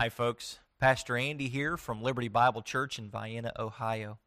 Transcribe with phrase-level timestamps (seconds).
[0.00, 0.60] Hi, folks.
[0.80, 4.18] Pastor Andy here from Liberty Bible Church in Vienna, Ohio.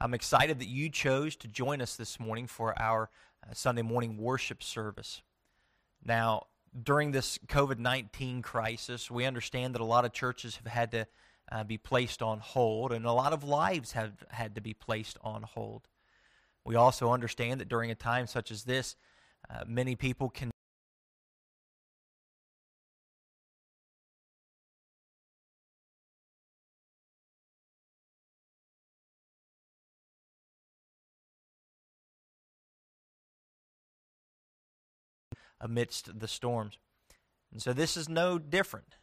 [0.00, 3.10] I'm excited that you chose to join us this morning for our
[3.46, 5.20] uh, Sunday morning worship service.
[6.02, 6.46] Now,
[6.82, 11.06] during this COVID 19 crisis, we understand that a lot of churches have had to
[11.52, 15.18] uh, be placed on hold, and a lot of lives have had to be placed
[15.20, 15.86] on hold.
[16.64, 18.96] We also understand that during a time such as this,
[19.50, 20.50] uh, many people can
[35.60, 36.78] amidst the storms.
[37.52, 38.96] And so this is no different.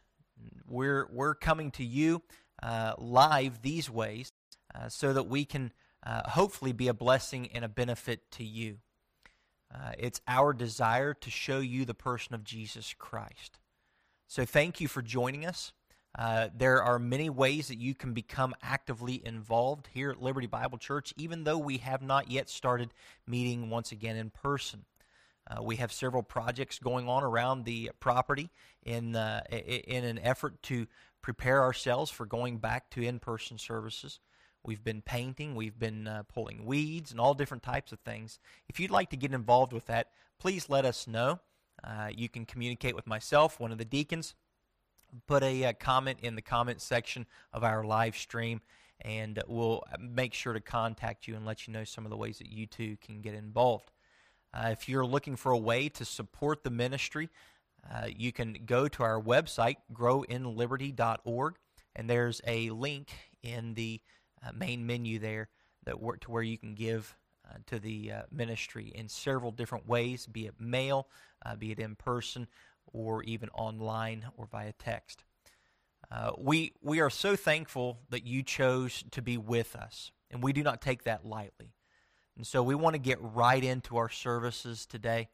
[0.68, 2.22] We're, we're coming to you
[2.62, 4.32] uh, live these ways
[4.74, 5.72] uh, so that we can
[6.04, 8.78] uh, hopefully be a blessing and a benefit to you.
[9.74, 13.58] Uh, it's our desire to show you the person of Jesus Christ.
[14.26, 15.72] So thank you for joining us.
[16.18, 20.76] Uh, there are many ways that you can become actively involved here at Liberty Bible
[20.76, 22.92] Church, even though we have not yet started
[23.26, 24.84] meeting once again in person.
[25.48, 28.50] Uh, we have several projects going on around the property
[28.84, 30.86] in, uh, in an effort to
[31.20, 34.20] prepare ourselves for going back to in person services.
[34.64, 38.38] We've been painting, we've been uh, pulling weeds, and all different types of things.
[38.68, 41.40] If you'd like to get involved with that, please let us know.
[41.82, 44.34] Uh, you can communicate with myself, one of the deacons.
[45.26, 48.60] Put a uh, comment in the comment section of our live stream,
[49.00, 52.38] and we'll make sure to contact you and let you know some of the ways
[52.38, 53.90] that you too can get involved.
[54.54, 57.30] Uh, if you're looking for a way to support the ministry,
[57.90, 61.54] uh, you can go to our website, growinliberty.org,
[61.96, 63.10] and there's a link
[63.42, 64.00] in the
[64.44, 65.48] uh, main menu there
[65.84, 67.16] that work to where you can give
[67.48, 71.08] uh, to the uh, ministry in several different ways, be it mail,
[71.44, 72.46] uh, be it in person,
[72.92, 75.24] or even online or via text.
[76.38, 80.62] we we are so thankful that you chose to be with us, and we do
[80.62, 81.72] not take that lightly.
[82.36, 85.28] And so we want to get right into our services today.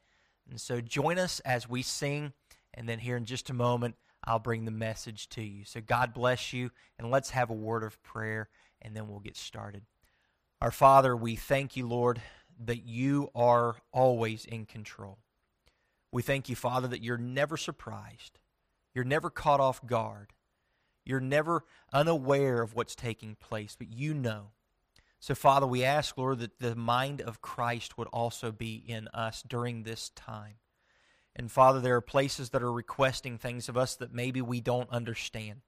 [0.51, 2.33] And so join us as we sing,
[2.75, 5.65] and then here in just a moment, I'll bring the message to you.
[5.65, 8.49] So God bless you, and let's have a word of prayer,
[8.83, 9.83] and then we'll get started.
[10.61, 12.21] Our Father, we thank you, Lord,
[12.65, 15.19] that you are always in control.
[16.11, 18.39] We thank you, Father, that you're never surprised.
[18.95, 20.33] You're never caught off guard.
[21.05, 24.49] You're never unaware of what's taking place, but you know.
[25.21, 29.43] So, Father, we ask, Lord, that the mind of Christ would also be in us
[29.43, 30.55] during this time.
[31.35, 34.91] And, Father, there are places that are requesting things of us that maybe we don't
[34.91, 35.61] understand.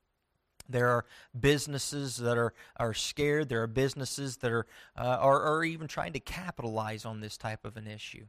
[0.69, 1.05] There are
[1.39, 3.49] businesses that are, are scared.
[3.49, 4.67] There are businesses that are,
[4.97, 8.27] uh, are, are even trying to capitalize on this type of an issue.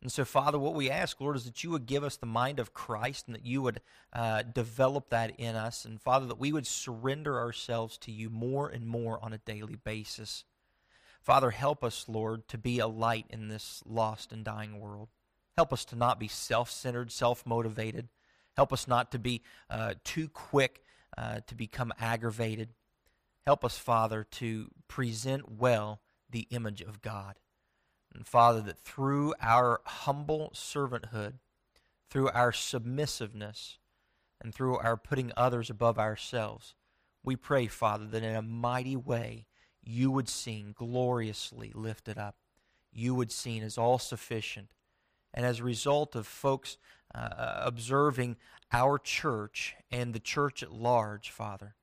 [0.00, 2.58] And so, Father, what we ask, Lord, is that you would give us the mind
[2.58, 3.80] of Christ and that you would
[4.12, 5.84] uh, develop that in us.
[5.84, 9.76] And, Father, that we would surrender ourselves to you more and more on a daily
[9.76, 10.44] basis.
[11.22, 15.08] Father, help us, Lord, to be a light in this lost and dying world.
[15.56, 18.08] Help us to not be self centered, self motivated.
[18.56, 20.82] Help us not to be uh, too quick
[21.16, 22.70] uh, to become aggravated.
[23.46, 27.38] Help us, Father, to present well the image of God.
[28.14, 31.34] And Father, that through our humble servanthood,
[32.10, 33.78] through our submissiveness,
[34.40, 36.74] and through our putting others above ourselves,
[37.22, 39.46] we pray, Father, that in a mighty way
[39.84, 42.36] you would seen gloriously lifted up.
[42.92, 44.70] You would seen as all sufficient.
[45.34, 46.76] And as a result of folks
[47.14, 48.36] uh, observing
[48.72, 51.74] our church and the church at large, Father,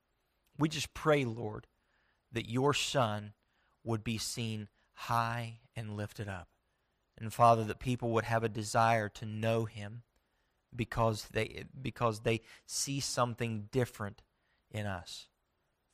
[0.58, 1.68] we just pray, Lord,
[2.32, 3.34] that your Son
[3.84, 6.48] would be seen high and lifted up.
[7.18, 10.04] And Father, that people would have a desire to know him
[10.76, 14.22] because they, because they see something different
[14.72, 15.28] in us.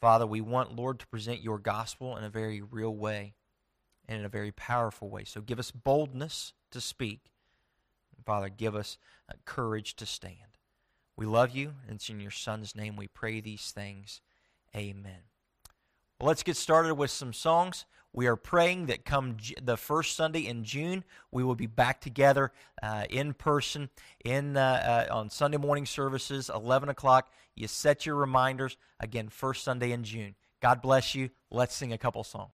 [0.01, 3.35] Father, we want, Lord, to present your gospel in a very real way
[4.07, 5.23] and in a very powerful way.
[5.23, 7.21] So give us boldness to speak.
[8.25, 8.97] Father, give us
[9.29, 10.57] uh, courage to stand.
[11.17, 14.21] We love you, and it's in your Son's name we pray these things.
[14.75, 15.29] Amen.
[16.19, 17.85] Well, let's get started with some songs.
[18.15, 21.03] We are praying that come the first Sunday in June,
[21.33, 23.89] we will be back together uh, in person
[24.23, 27.29] in uh, uh, on Sunday morning services, 11 o'clock.
[27.55, 30.35] You set your reminders again, first Sunday in June.
[30.61, 31.29] God bless you.
[31.51, 32.54] Let's sing a couple songs.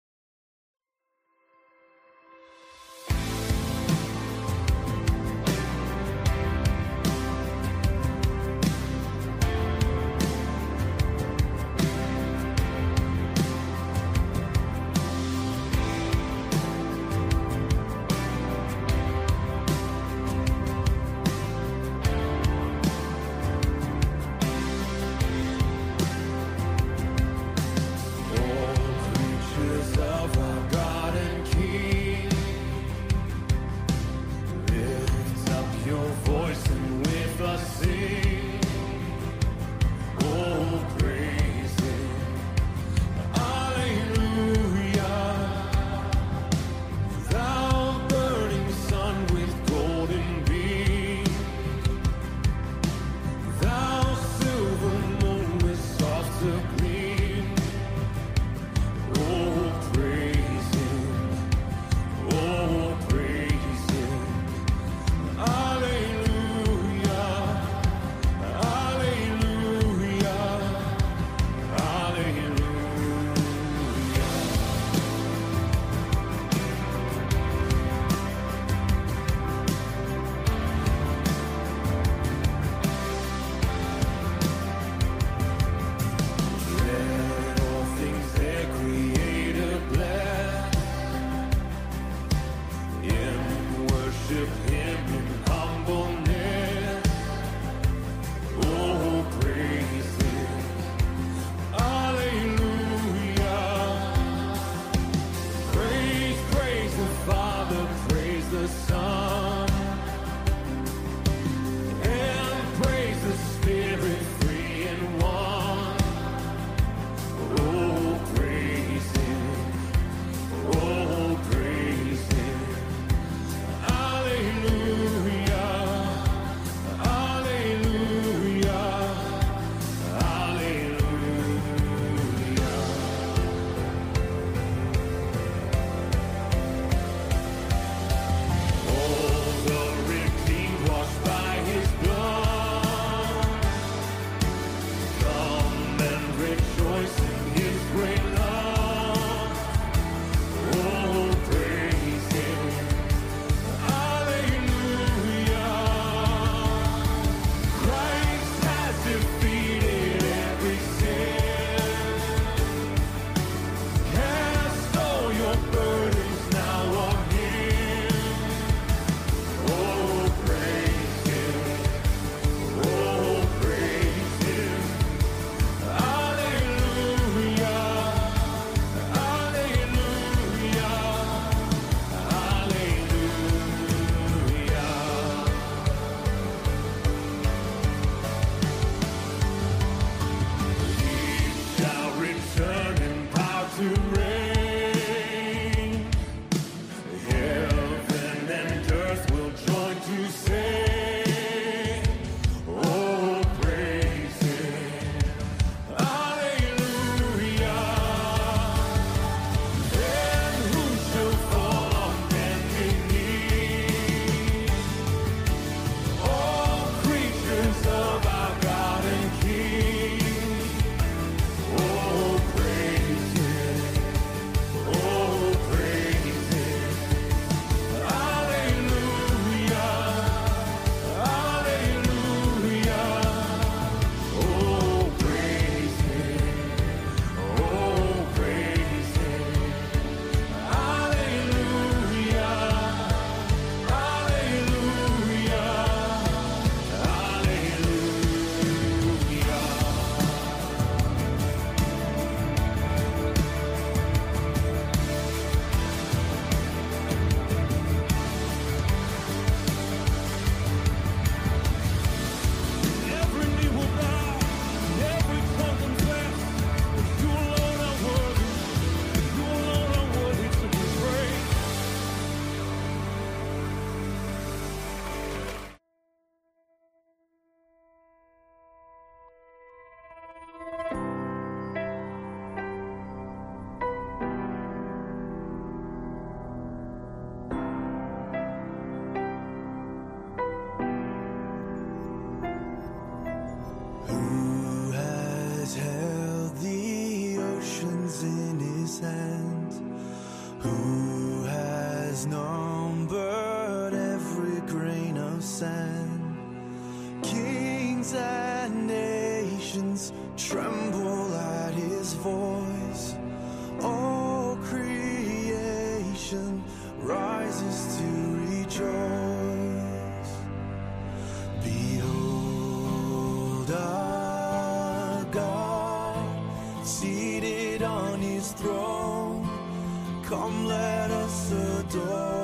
[330.28, 332.37] Come, let us adore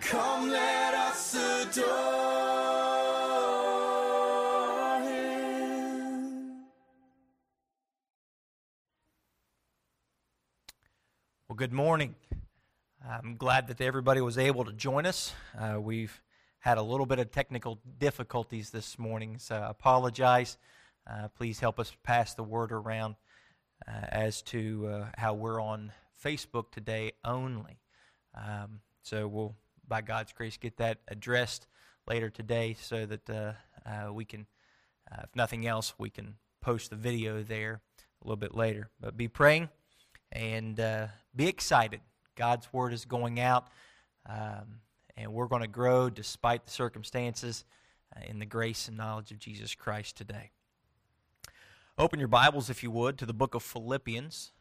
[0.00, 1.84] Come, let us adore
[5.02, 6.64] him.
[11.48, 12.14] Well, good morning.
[13.06, 15.32] I'm glad that everybody was able to join us.
[15.58, 16.22] Uh, we've
[16.60, 20.56] had a little bit of technical difficulties this morning, so I apologize.
[21.06, 23.16] Uh, please help us pass the word around
[23.86, 25.92] uh, as to uh, how we're on
[26.24, 27.78] Facebook today only.
[28.34, 29.54] Um, so we'll
[29.88, 31.66] by God's grace, get that addressed
[32.06, 33.52] later today so that uh,
[33.86, 34.46] uh, we can,
[35.22, 37.80] if nothing else, we can post the video there
[38.22, 38.90] a little bit later.
[39.00, 39.68] But be praying
[40.32, 42.00] and uh, be excited.
[42.36, 43.68] God's word is going out,
[44.28, 44.80] um,
[45.16, 47.64] and we're going to grow despite the circumstances
[48.16, 50.50] uh, in the grace and knowledge of Jesus Christ today.
[51.96, 54.52] Open your Bibles, if you would, to the book of Philippians.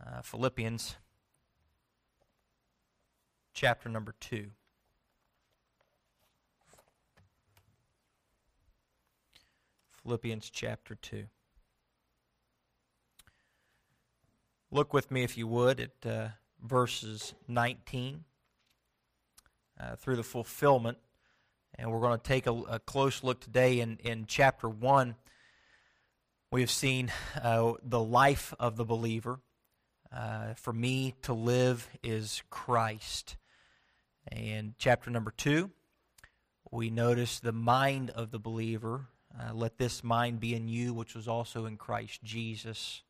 [0.00, 0.96] Uh, Philippians,
[3.56, 4.48] chapter number 2.
[10.02, 11.24] Philippians chapter 2.
[14.70, 16.28] Look with me, if you would, at uh,
[16.62, 18.24] verses 19
[19.80, 20.98] uh, through the fulfillment.
[21.76, 25.14] And we're going to take a, a, close look today in, in chapter 1.
[26.52, 27.10] We have seen
[27.42, 29.40] uh, the life of the believer.
[30.14, 33.38] Uh, for me to live is Christ.
[34.30, 35.70] And chapter number 2,
[36.70, 39.06] we notice the mind of the believer.
[39.38, 43.02] Uh, let this mind be in you, which was also in Christ Jesus.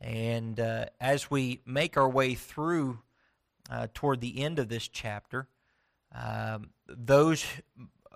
[0.00, 3.00] And uh, as we make our way through
[3.70, 5.48] uh, toward the end of this chapter,
[6.14, 7.44] um, those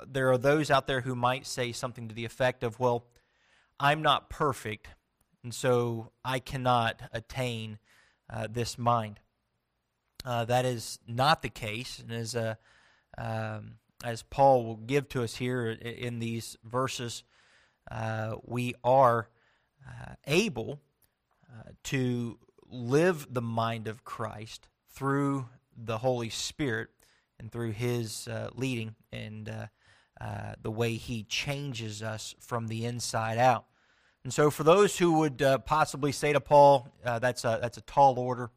[0.07, 3.07] there are those out there who might say something to the effect of, "Well,
[3.79, 4.89] I'm not perfect,
[5.43, 7.79] and so I cannot attain
[8.29, 9.21] uh, this mind."
[10.27, 12.57] Uh, that is not the case, and as uh,
[13.17, 17.23] um, as Paul will give to us here in these verses,
[17.93, 19.29] uh, we are
[20.27, 20.81] able
[21.49, 26.89] uh, to live the mind of Christ through the Holy Spirit
[27.39, 29.69] and through His leading and
[30.61, 33.67] the way He changes us from the inside out.
[34.25, 38.19] And so, for those who would possibly say to Paul, that's, a, that's a tall
[38.19, 38.51] order,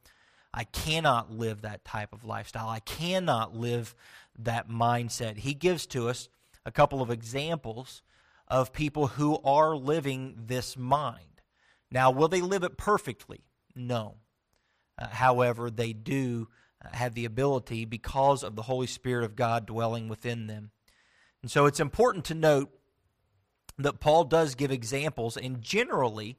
[0.53, 3.95] I cannot live that type of lifestyle, I cannot live
[4.37, 5.37] that mindset.
[5.37, 6.29] He gives to us
[6.65, 8.01] a couple of examples
[8.47, 11.41] of people who are living this mind.
[11.91, 13.41] Now, will they live it perfectly?
[13.75, 14.15] No.
[14.97, 16.47] Uh, however, they do
[16.83, 20.71] uh, have the ability because of the Holy Spirit of God dwelling within them.
[21.41, 22.69] And so it's important to note
[23.77, 26.37] that Paul does give examples, and generally,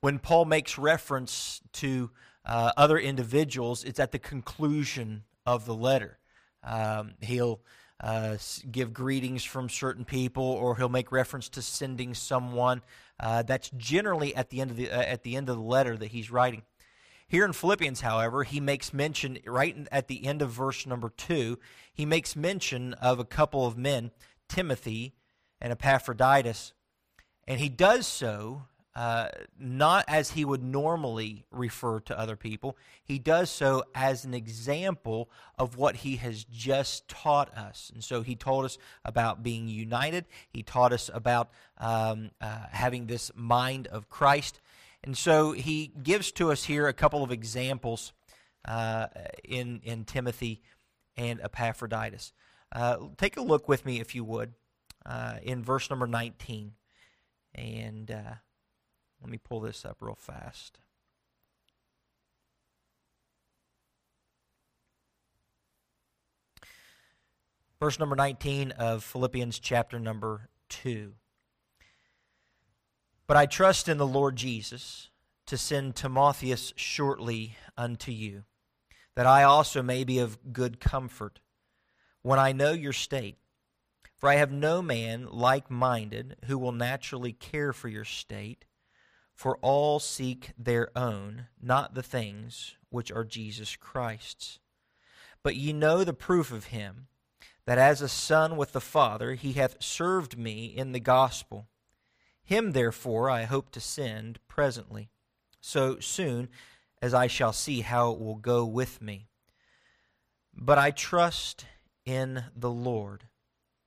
[0.00, 2.10] when Paul makes reference to
[2.50, 6.18] uh, other individuals, it's at the conclusion of the letter.
[6.64, 7.60] Um, he'll
[8.02, 8.38] uh,
[8.70, 12.82] give greetings from certain people, or he'll make reference to sending someone.
[13.20, 15.96] Uh, that's generally at the end of the uh, at the end of the letter
[15.96, 16.62] that he's writing.
[17.28, 21.56] Here in Philippians, however, he makes mention right at the end of verse number two.
[21.94, 24.10] He makes mention of a couple of men,
[24.48, 25.14] Timothy
[25.60, 26.72] and Epaphroditus,
[27.46, 28.62] and he does so
[29.00, 32.76] uh, not as he would normally refer to other people.
[33.02, 37.90] He does so as an example of what he has just taught us.
[37.94, 43.06] And so he told us about being united, he taught us about um, uh, having
[43.06, 44.60] this mind of Christ.
[45.02, 48.12] And so he gives to us here a couple of examples
[48.66, 49.06] uh,
[49.42, 50.60] in, in Timothy
[51.16, 52.34] and Epaphroditus.
[52.70, 54.52] Uh, take a look with me, if you would,
[55.06, 56.72] uh, in verse number 19.
[57.54, 58.14] And
[59.20, 60.78] let me pull this up real fast.
[67.78, 71.14] Verse number 19 of Philippians chapter number 2.
[73.26, 75.08] But I trust in the Lord Jesus
[75.46, 78.44] to send Timotheus shortly unto you,
[79.16, 81.40] that I also may be of good comfort
[82.22, 83.38] when I know your state.
[84.16, 88.66] For I have no man like minded who will naturally care for your state
[89.40, 94.58] for all seek their own, not the things which are Jesus Christ's.
[95.42, 97.06] But ye know the proof of him,
[97.64, 101.68] that as a son with the Father he hath served me in the gospel.
[102.44, 105.08] Him therefore I hope to send presently,
[105.58, 106.50] so soon
[107.00, 109.30] as I shall see how it will go with me.
[110.52, 111.64] But I trust
[112.04, 113.24] in the Lord,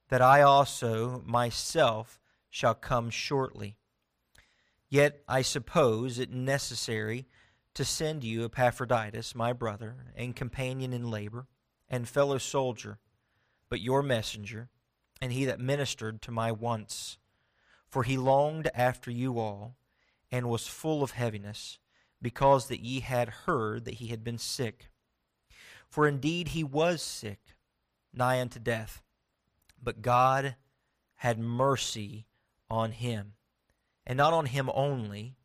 [0.10, 3.78] that I also myself shall come shortly.
[4.94, 7.26] Yet I suppose it necessary
[7.74, 11.48] to send you Epaphroditus, my brother, and companion in labor,
[11.90, 13.00] and fellow soldier,
[13.70, 14.70] but your messenger,
[15.20, 17.18] and he that ministered to my wants.
[17.88, 19.78] For he longed after you all,
[20.32, 21.80] and was full of heaviness,
[22.22, 24.92] because that ye had heard that he had been sick.
[25.90, 27.56] For indeed he was sick,
[28.14, 29.02] nigh unto death,
[29.82, 30.56] but God
[31.16, 32.28] had mercy
[32.70, 33.34] on him,
[34.06, 35.38] and not on him only,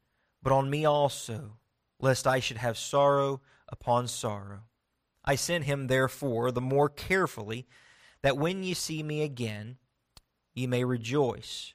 [0.42, 1.58] but on me also,
[2.00, 4.62] lest I should have sorrow upon sorrow.
[5.24, 7.66] I send him therefore the more carefully,
[8.22, 9.78] that when ye see me again,
[10.54, 11.74] ye may rejoice,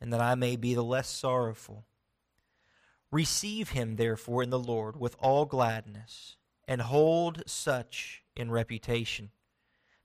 [0.00, 1.86] and that I may be the less sorrowful.
[3.10, 6.36] Receive him therefore in the Lord with all gladness,
[6.68, 9.30] and hold such in reputation,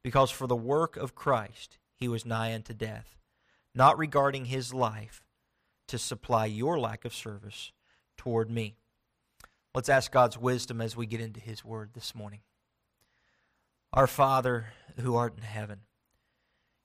[0.04, 3.18] because for the work of Christ he was nigh unto death,
[3.76, 5.27] not regarding his life
[5.88, 7.72] to supply your lack of service
[8.18, 8.76] toward me.
[9.74, 12.40] Let's ask God's wisdom as we get into his word this morning.
[13.94, 14.68] Our Father
[15.00, 15.82] who art in heaven,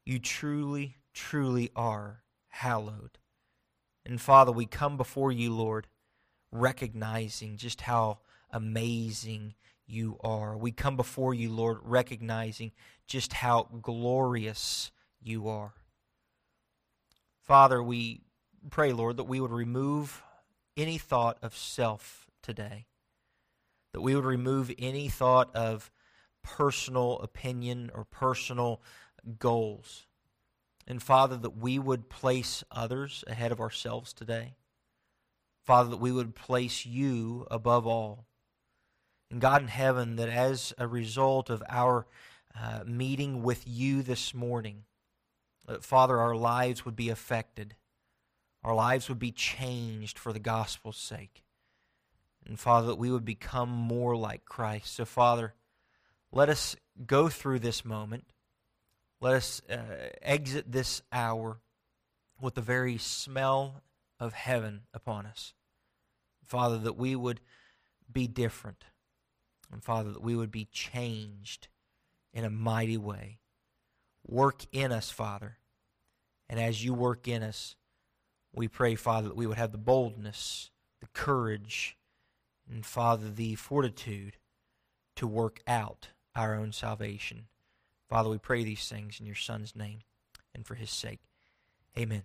[0.04, 3.18] you truly, truly are hallowed.
[4.04, 5.86] And Father, we come before you, Lord,
[6.50, 8.18] recognizing just how
[8.50, 9.54] amazing
[9.86, 10.56] you are.
[10.56, 12.72] We come before you, Lord, recognizing
[13.06, 15.74] just how glorious you are.
[17.40, 18.22] Father, we
[18.70, 20.22] pray, Lord, that we would remove
[20.76, 22.86] any thought of self today,
[23.92, 25.90] that we would remove any thought of
[26.42, 28.82] personal opinion or personal
[29.38, 30.06] goals.
[30.86, 34.56] And Father, that we would place others ahead of ourselves today.
[35.64, 38.26] Father, that we would place you above all.
[39.30, 42.06] And God in heaven, that as a result of our
[42.60, 44.84] uh, meeting with you this morning,
[45.66, 47.76] that Father, our lives would be affected.
[48.64, 51.42] Our lives would be changed for the gospel's sake.
[52.46, 54.94] And Father, that we would become more like Christ.
[54.94, 55.54] So, Father,
[56.30, 58.24] let us go through this moment.
[59.20, 61.58] Let us uh, exit this hour
[62.40, 63.82] with the very smell
[64.18, 65.54] of heaven upon us.
[66.44, 67.40] Father, that we would
[68.12, 68.84] be different.
[69.72, 71.68] And Father, that we would be changed
[72.32, 73.38] in a mighty way.
[74.26, 75.58] Work in us, Father.
[76.48, 77.76] And as you work in us,
[78.54, 81.96] we pray, Father, that we would have the boldness, the courage,
[82.70, 84.36] and, Father, the fortitude
[85.16, 87.46] to work out our own salvation.
[88.08, 90.00] Father, we pray these things in your Son's name
[90.54, 91.20] and for his sake.
[91.96, 92.24] Amen.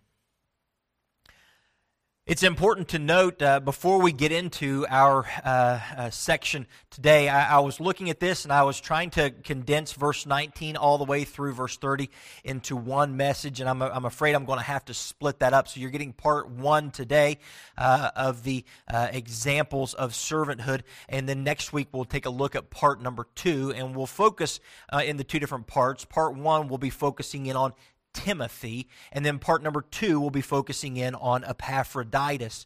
[2.28, 7.56] It's important to note uh, before we get into our uh, uh, section today, I,
[7.56, 11.06] I, was looking at this and I was trying to condense verse 19 all the
[11.06, 12.10] way through verse 30
[12.44, 15.70] into one message, and I'm, I'm afraid I'm going to have to split that up.
[15.70, 17.38] So you're getting part one today
[17.78, 22.58] uh, of the uh, examples of servanthood, and then next week we'll take a look
[22.58, 24.60] at part number two, and we'll focus
[24.92, 26.04] uh, in the two different parts.
[26.04, 27.72] Part one we'll be focusing in on
[28.18, 28.90] Timothy.
[29.12, 32.66] And then part number two, we'll be focusing in on Epaphroditus.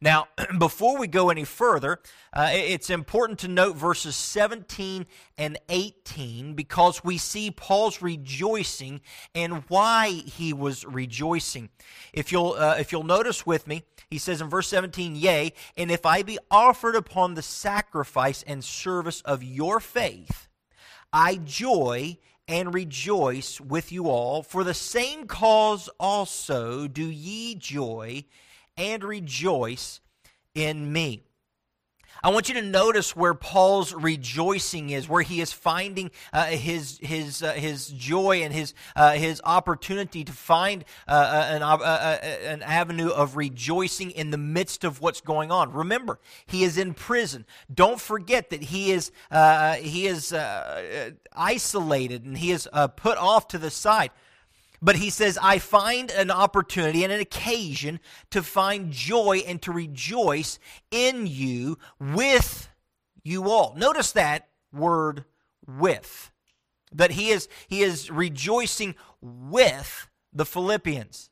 [0.00, 2.00] Now, before we go any further,
[2.32, 5.06] uh, it's important to note verses 17
[5.36, 9.00] and 18 because we see Paul's rejoicing
[9.34, 11.68] and why he was rejoicing.
[12.12, 15.90] If you'll, uh, if you'll notice with me, he says in verse 17, Yea, and
[15.90, 20.48] if I be offered upon the sacrifice and service of your faith,
[21.12, 24.42] I joy and rejoice with you all.
[24.42, 28.24] For the same cause also do ye joy
[28.76, 30.00] and rejoice
[30.54, 31.27] in me.
[32.22, 36.98] I want you to notice where Paul's rejoicing is, where he is finding uh, his
[37.00, 42.18] his uh, his joy and his uh, his opportunity to find uh, uh, an uh,
[42.44, 45.72] an avenue of rejoicing in the midst of what's going on.
[45.72, 47.46] Remember, he is in prison.
[47.72, 49.12] Don't forget that he is
[49.80, 50.34] he is
[51.32, 54.10] isolated and he is put off to the side.
[54.80, 59.72] But he says, I find an opportunity and an occasion to find joy and to
[59.72, 60.58] rejoice
[60.90, 62.68] in you with
[63.24, 63.74] you all.
[63.76, 65.24] Notice that word
[65.66, 66.30] with.
[66.92, 71.30] That he is he is rejoicing with the Philippians.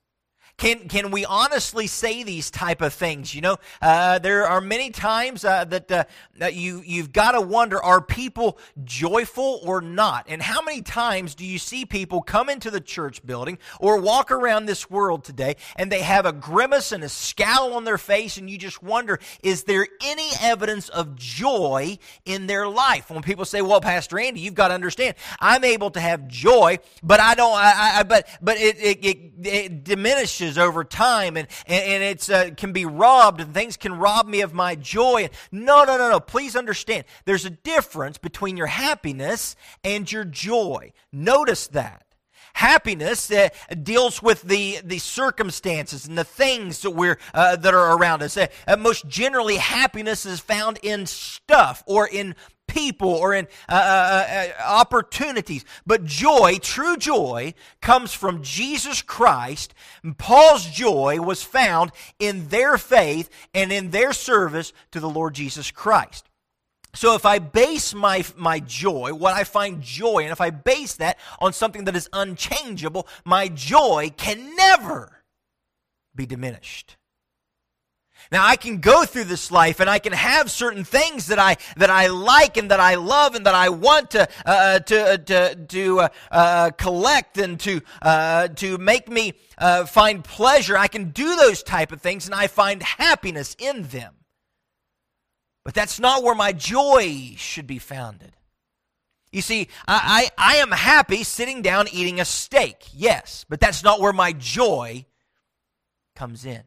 [0.59, 3.35] Can, can we honestly say these type of things?
[3.35, 6.05] You know, uh, there are many times uh, that, uh,
[6.39, 10.25] that you, you've got to wonder, are people joyful or not?
[10.29, 14.31] And how many times do you see people come into the church building or walk
[14.31, 18.39] around this world today and they have a grimace and a scowl on their face
[18.39, 23.11] and you just wonder, is there any evidence of joy in their life?
[23.11, 26.79] When people say, well, Pastor Andy, you've got to understand, I'm able to have joy,
[27.03, 31.49] but I don't, I, I but, but it, it, it, it diminishes over time and,
[31.67, 35.29] and, and it uh, can be robbed and things can rob me of my joy.
[35.51, 36.21] No, no, no, no.
[36.21, 37.05] Please understand.
[37.25, 40.93] There's a difference between your happiness and your joy.
[41.13, 42.05] Notice that.
[42.57, 43.51] happiness uh,
[43.83, 48.37] deals with the, the circumstances and the things that, we're, uh, that are around us.
[48.37, 52.35] Uh, uh, most generally, happiness is found in stuff or in
[52.67, 55.65] people or in uh, uh, uh, opportunities.
[55.87, 59.75] But joy, true joy, comes from Jesus Christ.
[60.03, 65.35] And Paul's joy was found in their faith and in their service to the Lord
[65.35, 66.29] Jesus Christ.
[66.95, 70.95] So if I base my, my joy, what I find joy, and if I base
[70.95, 75.23] that on something that is unchangeable, my joy can never
[76.15, 76.97] be diminished.
[78.33, 81.57] Now I can go through this life and I can have certain things that I
[81.77, 85.05] that I like and that I love and that I want to uh, uh to
[85.05, 89.35] uh, to to uh, uh, collect and to uh, to make me
[89.87, 90.77] find pleasure.
[90.77, 94.15] I can do those type of things and I find happiness in them.
[95.65, 98.37] But that's not where my joy should be founded.
[99.33, 103.83] You see, I, I, I am happy sitting down eating a steak, yes, but that's
[103.83, 105.07] not where my joy
[106.15, 106.63] comes in.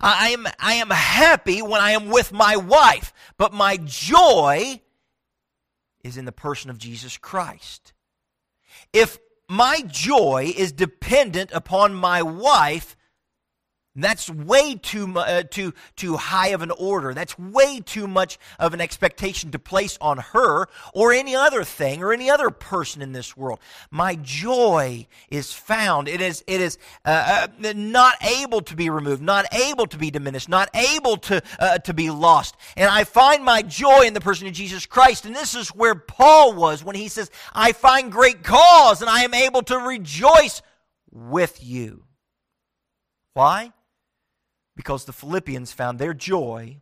[0.00, 4.80] I am, I am happy when I am with my wife, but my joy
[6.02, 7.92] is in the person of Jesus Christ.
[8.92, 12.96] If my joy is dependent upon my wife,
[13.96, 17.12] that's way too, uh, too, too high of an order.
[17.12, 22.00] That's way too much of an expectation to place on her or any other thing
[22.00, 23.58] or any other person in this world.
[23.90, 26.06] My joy is found.
[26.06, 30.12] It is, it is uh, uh, not able to be removed, not able to be
[30.12, 32.54] diminished, not able to, uh, to be lost.
[32.76, 35.26] And I find my joy in the person of Jesus Christ.
[35.26, 39.22] And this is where Paul was when he says, I find great cause and I
[39.22, 40.62] am able to rejoice
[41.10, 42.04] with you.
[43.34, 43.72] Why?
[44.80, 46.80] Because the Philippians found their joy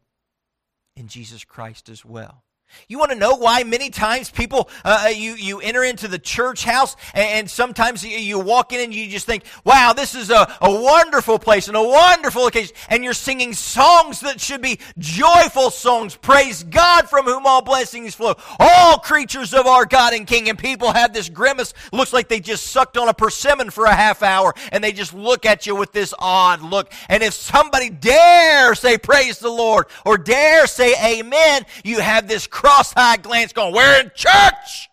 [0.95, 2.45] in Jesus Christ as well.
[2.87, 6.19] You want to know why many times people, uh, uh, you, you enter into the
[6.19, 10.15] church house and, and, sometimes you, you walk in and you just think, wow, this
[10.15, 12.75] is a, a wonderful place and a wonderful occasion.
[12.89, 16.17] And you're singing songs that should be joyful songs.
[16.17, 18.35] Praise God from whom all blessings flow.
[18.59, 20.49] All creatures of our God and King.
[20.49, 23.95] And people have this grimace, looks like they just sucked on a persimmon for a
[23.95, 26.93] half hour and they just look at you with this odd look.
[27.09, 32.47] And if somebody dare say praise the Lord or dare say amen, you have this
[32.59, 34.89] cross-eyed glance going, we're in church.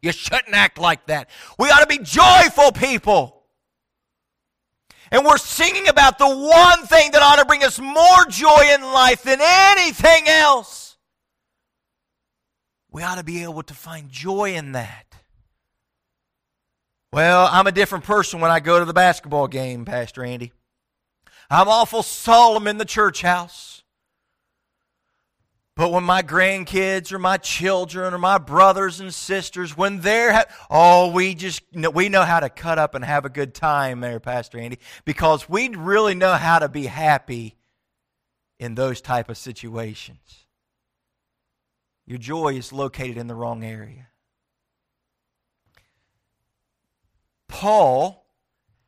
[0.00, 1.28] You shouldn't act like that.
[1.58, 3.42] We ought to be joyful people.
[5.12, 8.80] And we're singing about the one thing that ought to bring us more joy in
[8.80, 10.96] life than anything else.
[12.90, 15.14] We ought to be able to find joy in that.
[17.12, 20.52] Well, I'm a different person when I go to the basketball game, Pastor Andy.
[21.50, 23.79] I'm awful solemn in the church house.
[25.80, 30.44] But when my grandkids or my children or my brothers and sisters, when they're, ha-
[30.68, 34.20] oh, we just, we know how to cut up and have a good time there,
[34.20, 37.56] Pastor Andy, because we really know how to be happy
[38.58, 40.44] in those type of situations.
[42.04, 44.08] Your joy is located in the wrong area.
[47.48, 48.26] Paul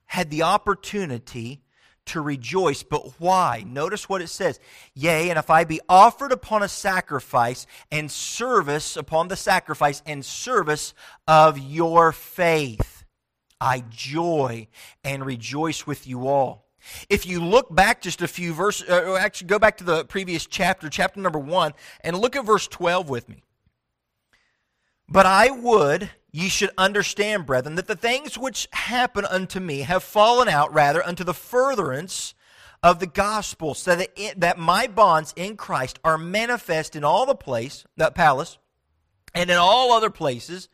[0.04, 1.61] had the opportunity
[2.06, 2.82] to rejoice.
[2.82, 3.64] But why?
[3.66, 4.58] Notice what it says.
[4.94, 10.24] Yea, and if I be offered upon a sacrifice and service upon the sacrifice and
[10.24, 10.94] service
[11.26, 13.04] of your faith,
[13.60, 14.68] I joy
[15.04, 16.66] and rejoice with you all.
[17.08, 20.46] If you look back just a few verses, uh, actually go back to the previous
[20.46, 23.44] chapter, chapter number one, and look at verse 12 with me.
[25.08, 30.02] But I would ye should understand, brethren, that the things which happen unto me have
[30.02, 32.34] fallen out rather unto the furtherance
[32.82, 37.26] of the gospel, so that, it, that my bonds in Christ are manifest in all
[37.26, 38.58] the place, that palace,
[39.34, 40.68] and in all other places.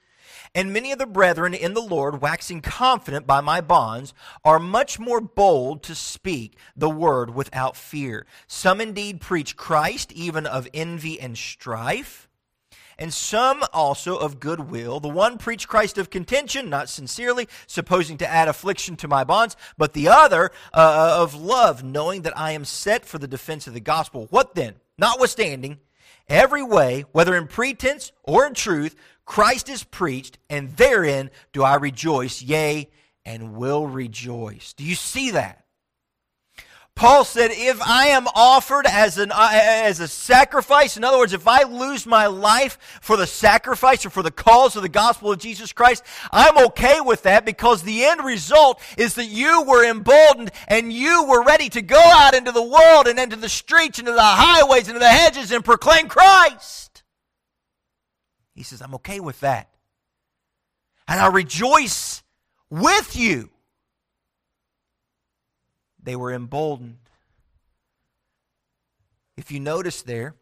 [0.55, 4.99] And many of the brethren in the Lord, waxing confident by my bonds, are much
[4.99, 8.27] more bold to speak the word without fear.
[8.47, 12.28] Some indeed preach Christ, even of envy and strife
[12.99, 15.01] and some also of goodwill.
[15.01, 19.57] The one preached Christ of contention, not sincerely, supposing to add affliction to my bonds,
[19.77, 23.75] but the other uh, of love, knowing that I am set for the defense of
[23.75, 24.27] the gospel.
[24.31, 24.75] What then?
[24.99, 25.79] Notwithstanding,
[26.29, 31.77] every way, whether in pretense or in truth, Christ is preached, and therein do I
[31.77, 32.91] rejoice, yea,
[33.25, 34.73] and will rejoice.
[34.73, 35.65] Do you see that?
[36.99, 41.33] Paul said, if I am offered as, an, uh, as a sacrifice, in other words,
[41.33, 45.31] if I lose my life for the sacrifice or for the cause of the gospel
[45.31, 49.89] of Jesus Christ, I'm okay with that because the end result is that you were
[49.89, 54.01] emboldened and you were ready to go out into the world and into the streets,
[54.01, 57.05] into the highways, into the hedges and proclaim Christ.
[58.57, 59.71] He says, I'm okay with that.
[61.07, 62.25] And I rejoice
[62.71, 63.51] with you.
[66.09, 66.97] They were emboldened.
[69.37, 70.37] If you notice there,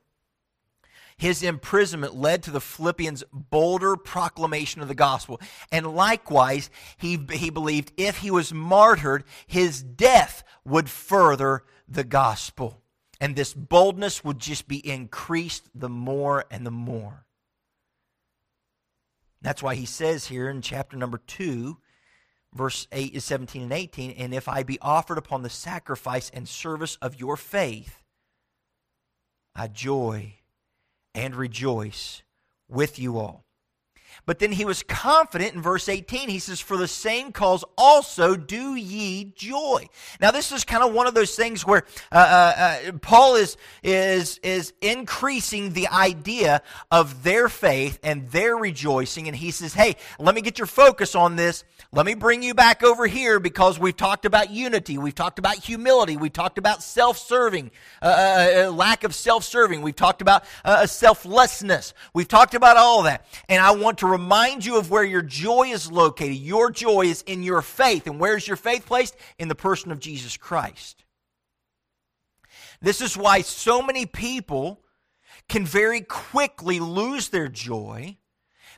[1.17, 5.41] his imprisonment led to the Philippians' bolder proclamation of the gospel.
[5.73, 12.81] And likewise, he, he believed if he was martyred, his death would further the gospel.
[13.21, 17.27] And this boldness would just be increased the more and the more.
[19.43, 21.77] That's why he says here in chapter number 2,
[22.57, 26.49] verse 8 is 17 and 18, and if I be offered upon the sacrifice and
[26.49, 28.03] service of your faith,
[29.55, 30.35] I joy
[31.15, 32.23] and rejoice
[32.69, 33.46] with you all.
[34.25, 36.29] But then he was confident in verse 18.
[36.29, 39.89] He says, For the same cause also do ye joy.
[40.21, 43.57] Now, this is kind of one of those things where uh, uh, uh, Paul is,
[43.83, 49.29] is, is increasing the idea of their faith and their rejoicing.
[49.29, 51.65] And he says, Hey, let me get your focus on this.
[51.93, 54.99] Let me bring you back over here because we've talked about unity.
[54.99, 56.17] We've talked about humility.
[56.17, 57.71] We've talked about self serving,
[58.03, 59.83] uh, uh, uh, lack of self serving.
[59.83, 60.45] We've talked about
[60.87, 61.95] selflessness.
[62.13, 63.27] We've talked about all that.
[63.49, 66.37] And I want to remind you of where your joy is located.
[66.37, 68.07] Your joy is in your faith.
[68.07, 69.17] And where's your faith placed?
[69.39, 71.05] In the person of Jesus Christ.
[72.81, 74.83] This is why so many people
[75.49, 78.17] can very quickly lose their joy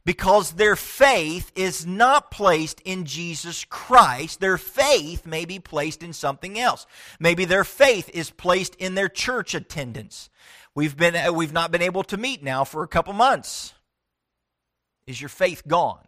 [0.05, 4.41] because their faith is not placed in Jesus Christ.
[4.41, 6.87] Their faith may be placed in something else.
[7.19, 10.31] Maybe their faith is placed in their church attendance.
[10.75, 13.75] We've, been, uh, we've not been able to meet now for a couple months.
[15.09, 16.08] Is your faith gone?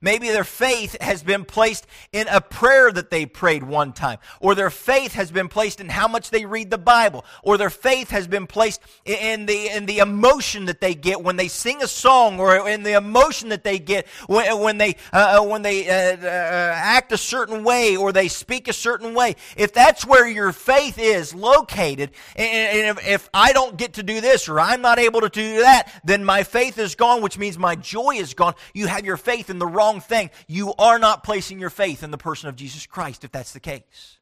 [0.00, 4.54] Maybe their faith has been placed in a prayer that they prayed one time, or
[4.54, 8.10] their faith has been placed in how much they read the Bible, or their faith
[8.10, 11.88] has been placed in the, in the emotion that they get when they sing a
[11.88, 15.88] song, or in the emotion that they get when, when they, uh, uh when they
[15.88, 19.36] uh, uh, act a certain way, or they speak a certain way.
[19.56, 24.20] If that's where your faith is located, and if, if I don't get to do
[24.20, 27.58] this, or I'm not able to do that, then my faith is gone, which means
[27.58, 28.54] my joy is gone.
[28.72, 30.30] You have your faith in the wrong wrong thing.
[30.46, 33.60] You are not placing your faith in the person of Jesus Christ if that's the
[33.60, 34.18] case.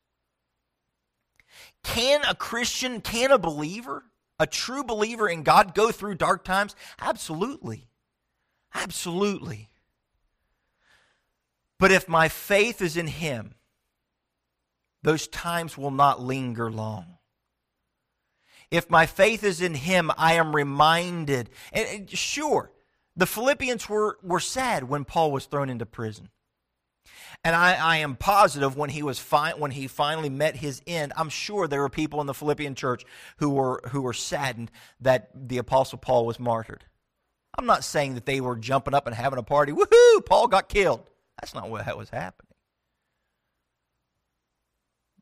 [1.84, 4.04] Can a Christian, can a believer,
[4.38, 6.74] a true believer in God go through dark times?
[7.00, 7.88] Absolutely.
[8.74, 9.70] Absolutely.
[11.78, 13.54] But if my faith is in Him,
[15.02, 17.18] those times will not linger long.
[18.70, 21.50] If my faith is in Him, I am reminded.
[21.72, 22.71] And sure,
[23.16, 26.28] the Philippians were, were sad when Paul was thrown into prison.
[27.44, 31.12] And I, I am positive when he was fi- when he finally met his end,
[31.16, 33.04] I'm sure there were people in the Philippian church
[33.38, 36.84] who were who were saddened that the apostle Paul was martyred.
[37.58, 39.72] I'm not saying that they were jumping up and having a party.
[39.72, 40.24] Woohoo!
[40.24, 41.02] Paul got killed.
[41.40, 42.48] That's not what was happening.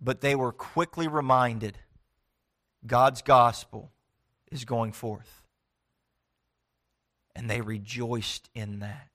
[0.01, 1.78] But they were quickly reminded
[2.86, 3.91] God's gospel
[4.51, 5.39] is going forth
[7.34, 9.08] and they rejoiced in that.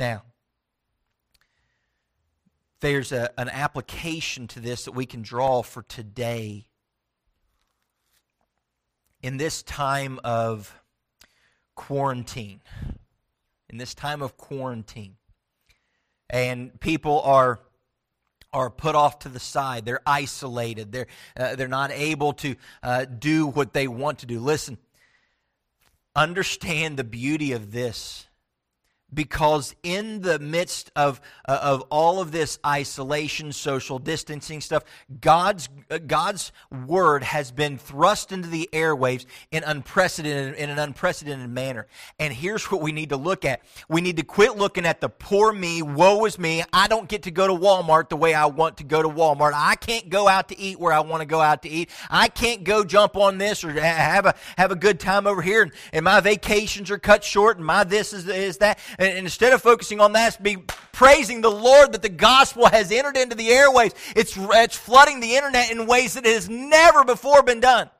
[0.00, 0.22] Now,
[2.80, 6.66] there's a, an application to this that we can draw for today.
[9.22, 10.74] In this time of
[11.76, 12.60] quarantine,
[13.70, 15.14] in this time of quarantine,
[16.28, 17.60] and people are
[18.52, 19.84] are put off to the side.
[19.84, 20.92] They're isolated.
[20.92, 24.40] They're, uh, they're not able to uh, do what they want to do.
[24.40, 24.78] Listen,
[26.14, 28.26] understand the beauty of this
[29.12, 34.84] because in the midst of, uh, of all of this isolation, social distancing stuff,
[35.20, 36.52] God's, uh, God's
[36.86, 41.86] word has been thrust into the airwaves in, unprecedented, in an unprecedented manner.
[42.18, 43.62] And here's what we need to look at.
[43.88, 46.64] We need to quit looking at the poor me, woe is me.
[46.72, 49.52] I don't get to go to Walmart the way I want to go to Walmart.
[49.54, 51.90] I can't go out to eat where I want to go out to eat.
[52.10, 55.62] I can't go jump on this or have a, have a good time over here.
[55.62, 59.52] And, and my vacations are cut short and my this is, is that and instead
[59.52, 60.56] of focusing on that, be
[60.92, 63.94] praising the Lord that the gospel has entered into the airwaves.
[64.14, 67.90] It's, it's flooding the internet in ways that has never before been done.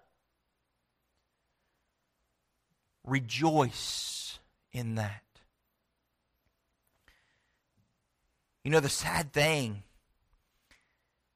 [3.04, 4.38] Rejoice
[4.72, 5.22] in that.
[8.64, 9.82] You know, the sad thing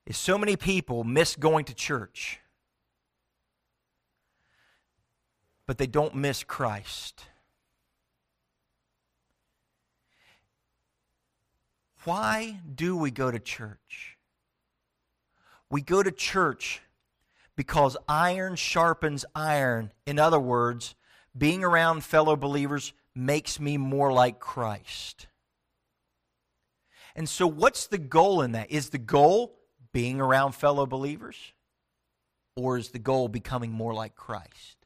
[0.07, 2.39] is so many people miss going to church,
[5.67, 7.25] but they don't miss Christ.
[12.07, 14.17] Why do we go to church?
[15.69, 16.81] We go to church
[17.57, 19.93] because iron sharpens iron.
[20.07, 20.95] In other words,
[21.37, 25.27] being around fellow believers makes me more like Christ.
[27.17, 28.71] And so, what's the goal in that?
[28.71, 29.59] Is the goal
[29.93, 31.37] being around fellow believers?
[32.55, 34.86] Or is the goal becoming more like Christ?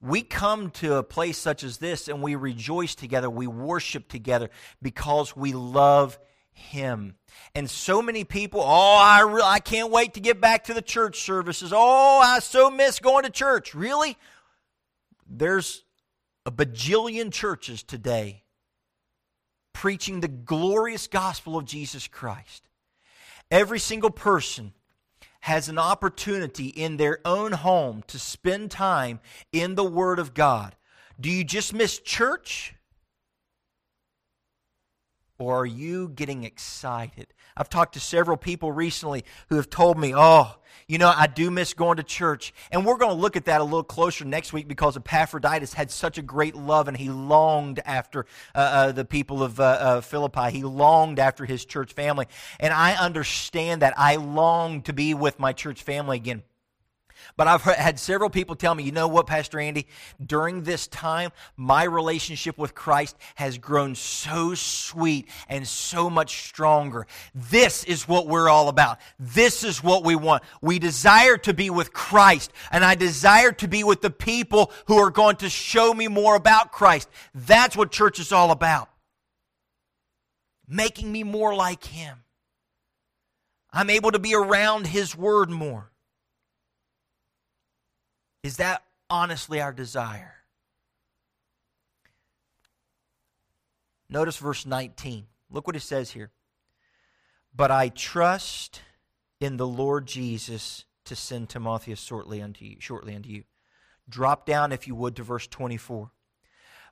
[0.00, 4.50] We come to a place such as this and we rejoice together, we worship together
[4.82, 6.18] because we love
[6.52, 7.16] Him.
[7.54, 10.82] And so many people, oh, I, re- I can't wait to get back to the
[10.82, 11.72] church services.
[11.74, 13.74] Oh, I so miss going to church.
[13.74, 14.16] Really?
[15.28, 15.84] There's
[16.44, 18.44] a bajillion churches today
[19.72, 22.68] preaching the glorious gospel of Jesus Christ.
[23.50, 24.72] Every single person
[25.46, 29.20] has an opportunity in their own home to spend time
[29.52, 30.74] in the Word of God.
[31.20, 32.74] Do you just miss church?
[35.38, 37.28] Or are you getting excited?
[37.56, 40.56] I've talked to several people recently who have told me, oh,
[40.88, 42.54] you know, I do miss going to church.
[42.70, 45.90] And we're going to look at that a little closer next week because Epaphroditus had
[45.90, 50.00] such a great love and he longed after uh, uh, the people of uh, uh
[50.00, 50.50] Philippi.
[50.50, 52.26] He longed after his church family.
[52.60, 53.94] And I understand that.
[53.96, 56.42] I long to be with my church family again.
[57.36, 59.86] But I've had several people tell me, you know what, Pastor Andy?
[60.24, 67.06] During this time, my relationship with Christ has grown so sweet and so much stronger.
[67.34, 68.98] This is what we're all about.
[69.18, 70.42] This is what we want.
[70.60, 74.98] We desire to be with Christ, and I desire to be with the people who
[74.98, 77.08] are going to show me more about Christ.
[77.34, 78.88] That's what church is all about.
[80.68, 82.24] Making me more like Him.
[83.72, 85.90] I'm able to be around His Word more.
[88.46, 90.34] Is that honestly our desire?
[94.08, 95.26] Notice verse 19.
[95.50, 96.30] Look what it says here.
[97.52, 98.82] But I trust
[99.40, 102.76] in the Lord Jesus to send Timotheus shortly unto you.
[102.78, 103.42] Shortly unto you.
[104.08, 106.12] Drop down, if you would, to verse 24.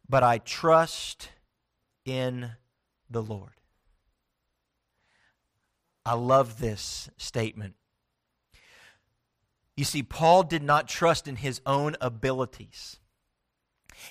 [0.08, 1.28] But I trust
[2.04, 2.50] in
[3.08, 3.52] the Lord.
[6.04, 7.74] I love this statement.
[9.76, 12.98] You see, Paul did not trust in his own abilities.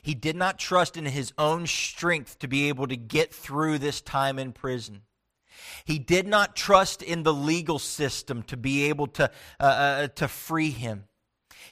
[0.02, 4.02] He did not trust in his own strength to be able to get through this
[4.02, 5.02] time in prison.
[5.86, 10.28] He did not trust in the legal system to be able to, uh, uh, to
[10.28, 11.06] free him.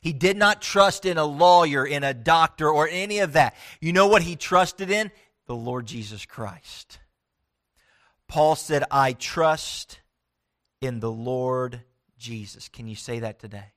[0.01, 3.55] He did not trust in a lawyer, in a doctor, or any of that.
[3.79, 5.11] You know what he trusted in?
[5.47, 6.99] The Lord Jesus Christ.
[8.27, 9.99] Paul said, I trust
[10.79, 11.81] in the Lord
[12.17, 12.69] Jesus.
[12.69, 13.73] Can you say that today?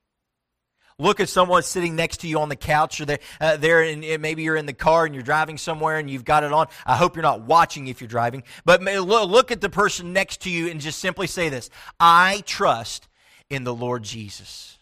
[0.97, 4.01] Look at someone sitting next to you on the couch or they're, uh, there and
[4.21, 6.67] maybe you're in the car and you're driving somewhere and you've got it on.
[6.85, 10.49] I hope you're not watching if you're driving, but look at the person next to
[10.49, 11.69] you and just simply say this
[11.99, 13.09] I trust
[13.49, 14.77] in the Lord Jesus.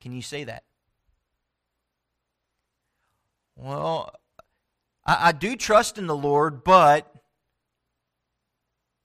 [0.00, 0.62] Can you say that?
[3.56, 4.14] Well,
[5.04, 7.12] I, I do trust in the Lord, but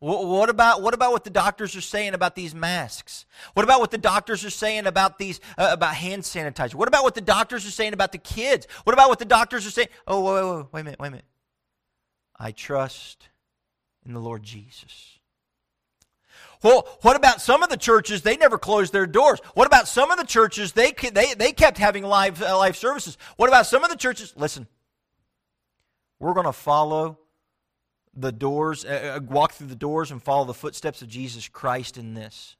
[0.05, 3.25] what about, what about what the doctors are saying about these masks?
[3.55, 6.75] What about what the doctors are saying about these uh, about hand sanitizer?
[6.75, 8.67] What about what the doctors are saying about the kids?
[8.83, 9.87] What about what the doctors are saying?
[10.05, 11.25] Oh, wait, wait, wait, a minute, wait a minute.
[12.37, 13.29] I trust
[14.05, 15.17] in the Lord Jesus.
[16.61, 18.21] Well, what about some of the churches?
[18.21, 19.39] They never closed their doors.
[19.55, 20.73] What about some of the churches?
[20.73, 23.17] They they they kept having live uh, live services.
[23.37, 24.33] What about some of the churches?
[24.37, 24.67] Listen,
[26.19, 27.17] we're going to follow
[28.15, 31.97] the doors, uh, uh, walk through the doors and follow the footsteps of Jesus Christ
[31.97, 32.55] in this.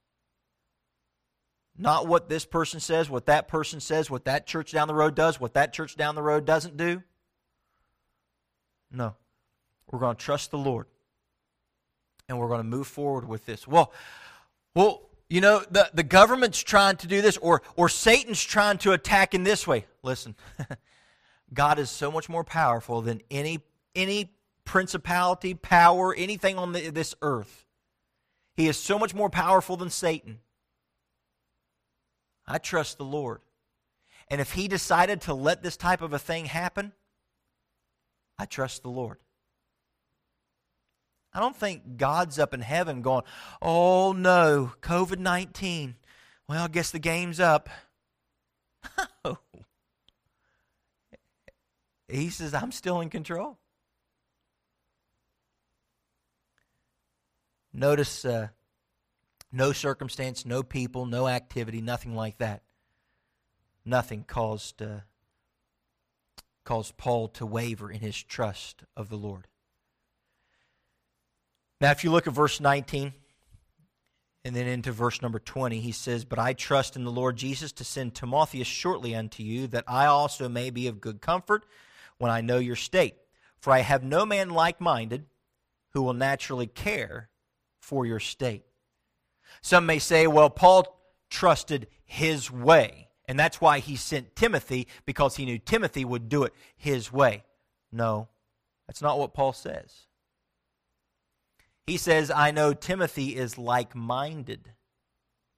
[1.78, 5.16] Not what this person says, what that person says, what that church down the road
[5.16, 7.04] does, what that church down the road doesn't do.
[8.92, 9.16] No.
[9.92, 10.88] We're going to trust the Lord.
[12.28, 13.68] And we're going to move forward with this.
[13.68, 13.94] Well,
[14.74, 18.94] well, you know, the, the government's trying to do this, or, or Satan's trying to
[18.94, 19.86] attack in this way.
[20.02, 20.36] Listen,
[21.54, 23.60] God is so much more powerful than any,
[23.96, 24.32] any
[24.66, 27.66] principality, power, anything on the, this earth.
[28.56, 30.40] He is so much more powerful than Satan.
[32.48, 33.42] I trust the Lord.
[34.30, 36.94] And if he decided to let this type of a thing happen,
[38.38, 39.18] I trust the Lord.
[41.34, 43.24] I don't think God's up in heaven going,
[43.62, 45.96] oh no, COVID 19.
[46.48, 47.70] Well, I guess the game's up.
[52.08, 53.58] He says, I'm still in control.
[57.78, 58.48] Notice uh,
[59.52, 62.64] no circumstance, no people, no activity, nothing like that.
[63.84, 65.02] Nothing caused, uh,
[66.64, 69.50] caused Paul to waver in his trust of the Lord.
[71.82, 73.14] Now, if you look at verse 19,
[74.46, 77.74] And then into verse number 20, he says, But I trust in the Lord Jesus
[77.74, 81.66] to send Timotheus shortly unto you, that I also may be of good comfort
[82.20, 83.16] when I know your state.
[83.60, 85.26] For I have no man like minded
[85.90, 87.30] who will naturally care
[87.86, 88.66] for your state.
[89.62, 95.36] Some may say, well, Paul trusted his way, and that's why he sent Timothy, because
[95.36, 97.44] he knew Timothy would do it his way.
[97.92, 98.28] No,
[98.88, 100.08] that's not what Paul says.
[101.86, 104.72] He says, I know Timothy is like minded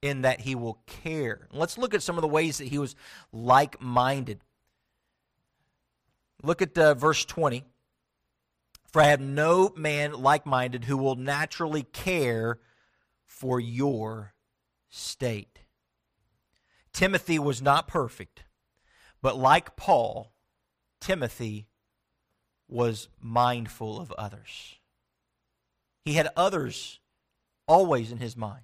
[0.01, 1.47] in that he will care.
[1.53, 2.95] Let's look at some of the ways that he was
[3.31, 4.41] like minded.
[6.43, 7.63] Look at uh, verse 20.
[8.87, 12.59] For I have no man like minded who will naturally care
[13.25, 14.33] for your
[14.89, 15.59] state.
[16.93, 18.43] Timothy was not perfect,
[19.21, 20.33] but like Paul,
[20.99, 21.67] Timothy
[22.67, 24.75] was mindful of others.
[26.03, 26.99] He had others
[27.67, 28.63] always in his mind.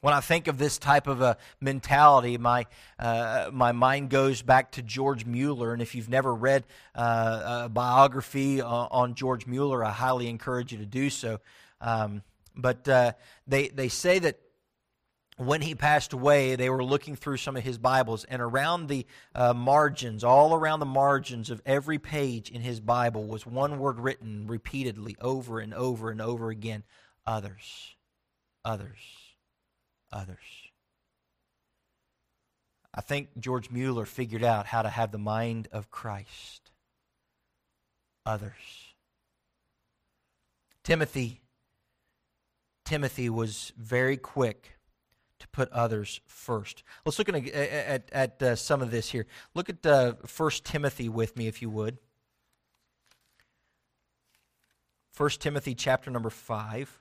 [0.00, 2.66] When I think of this type of a mentality, my,
[2.98, 5.74] uh, my mind goes back to George Mueller.
[5.74, 10.72] And if you've never read uh, a biography on, on, George Mueller, I highly encourage
[10.72, 11.40] you to do so.
[11.82, 12.22] Um,
[12.56, 13.12] but uh,
[13.46, 14.40] they, they say that
[15.36, 19.06] when he passed away, they were looking through some of his Bibles, and around the
[19.34, 23.98] uh, margins, all around the margins of every page in his Bible, was one word
[23.98, 26.84] written repeatedly over and over and over again
[27.26, 27.94] others,
[28.66, 28.98] others,
[30.12, 30.38] others.
[32.94, 36.70] I think George Mueller figured out how to have the mind of Christ.
[38.26, 38.52] Others.
[40.82, 41.40] Timothy
[42.84, 44.76] Timothy was very quick
[45.38, 46.82] to put others first.
[47.04, 49.26] Let's look at, at, at uh, some of this here.
[49.54, 51.98] Look at uh, 1 Timothy with me, if you would.
[55.16, 57.00] 1 Timothy chapter number 5.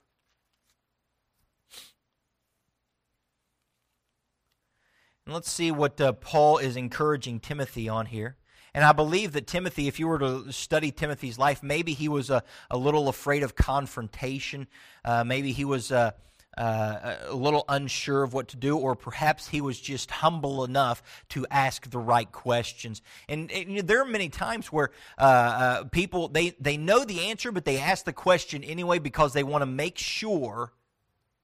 [5.29, 8.35] And let's see what uh, Paul is encouraging Timothy on here.
[8.73, 12.31] And I believe that Timothy, if you were to study Timothy's life, maybe he was
[12.31, 14.65] a, a little afraid of confrontation.
[15.05, 15.91] Uh, maybe he was.
[15.91, 16.13] Uh,
[16.57, 21.01] uh, a little unsure of what to do, or perhaps he was just humble enough
[21.29, 23.01] to ask the right questions.
[23.29, 27.53] And, and there are many times where uh, uh, people they they know the answer,
[27.53, 30.73] but they ask the question anyway because they want to make sure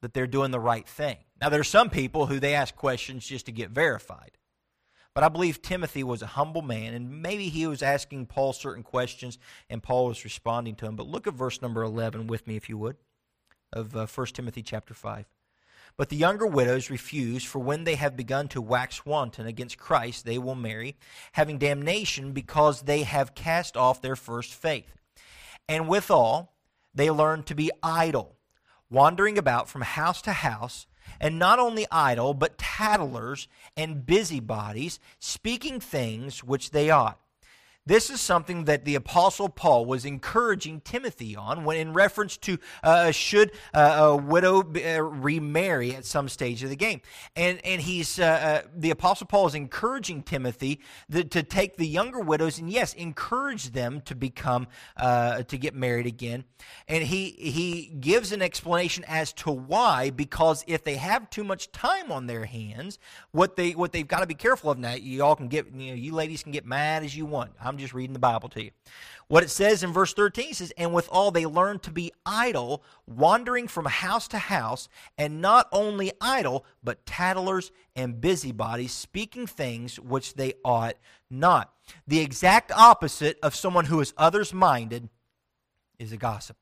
[0.06, 1.18] that they're doing the right thing.
[1.41, 4.38] Now, there are some people who they ask questions just to get verified.
[5.16, 8.84] But I believe Timothy was a humble man, and maybe he was asking Paul certain
[8.84, 10.95] questions, and Paul was responding to him.
[10.95, 12.97] But look at verse number 11 with me, if you would
[13.74, 15.26] of uh, 1 Timothy chapter 5.
[15.97, 20.24] But the younger widows refuse, for when they have begun to wax wanton against Christ,
[20.24, 20.97] they will marry,
[21.32, 24.93] having damnation because they have cast off their first faith.
[25.68, 26.53] And withal,
[26.93, 28.35] they learn to be idle,
[28.96, 30.88] wandering about from house to house,
[31.20, 37.20] and not only idle, but tattlers and busybodies, speaking things which they ought.
[37.88, 42.58] This is something that the Apostle Paul was encouraging Timothy on when, in reference to
[42.82, 47.02] uh, should uh, a widow uh, remarry at some stage of the game.
[47.36, 48.24] And, and he's, uh,
[48.66, 52.96] uh, the Apostle Paul is encouraging Timothy the, to take the younger widows and, yes,
[52.96, 54.66] encourage them to become,
[54.98, 56.46] uh, to get married again.
[56.88, 61.72] And he, he gives an explanation as to why, because if they have too much
[61.72, 62.98] time on their hands,
[63.30, 65.92] what, they, what they've got to be careful of now, you all can get, you
[65.92, 67.52] know, you ladies can get mad as you want.
[67.62, 68.71] I'm I'm just reading the Bible to you.
[69.28, 73.67] What it says in verse 13 says, And withal they learned to be idle, wandering
[73.67, 80.36] from house to house, and not only idle, but tattlers and busybodies, speaking things which
[80.36, 80.95] they ought
[81.30, 81.73] not.
[82.07, 85.09] The exact opposite of someone who is others minded
[85.99, 86.55] is a gossip,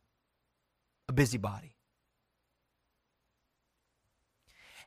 [1.08, 1.76] a busybody.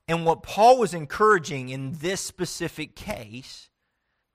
[0.08, 3.70] And what Paul was encouraging in this specific case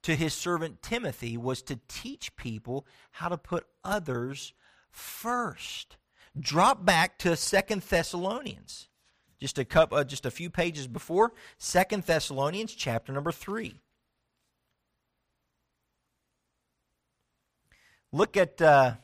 [0.03, 4.53] to his servant Timothy was to teach people how to put others
[4.89, 5.97] first.
[6.39, 8.87] Drop back to Second Thessalonians.
[9.39, 13.75] Just a couple, uh, just a few pages before Second Thessalonians chapter number 3.
[18.11, 18.95] Look at uh,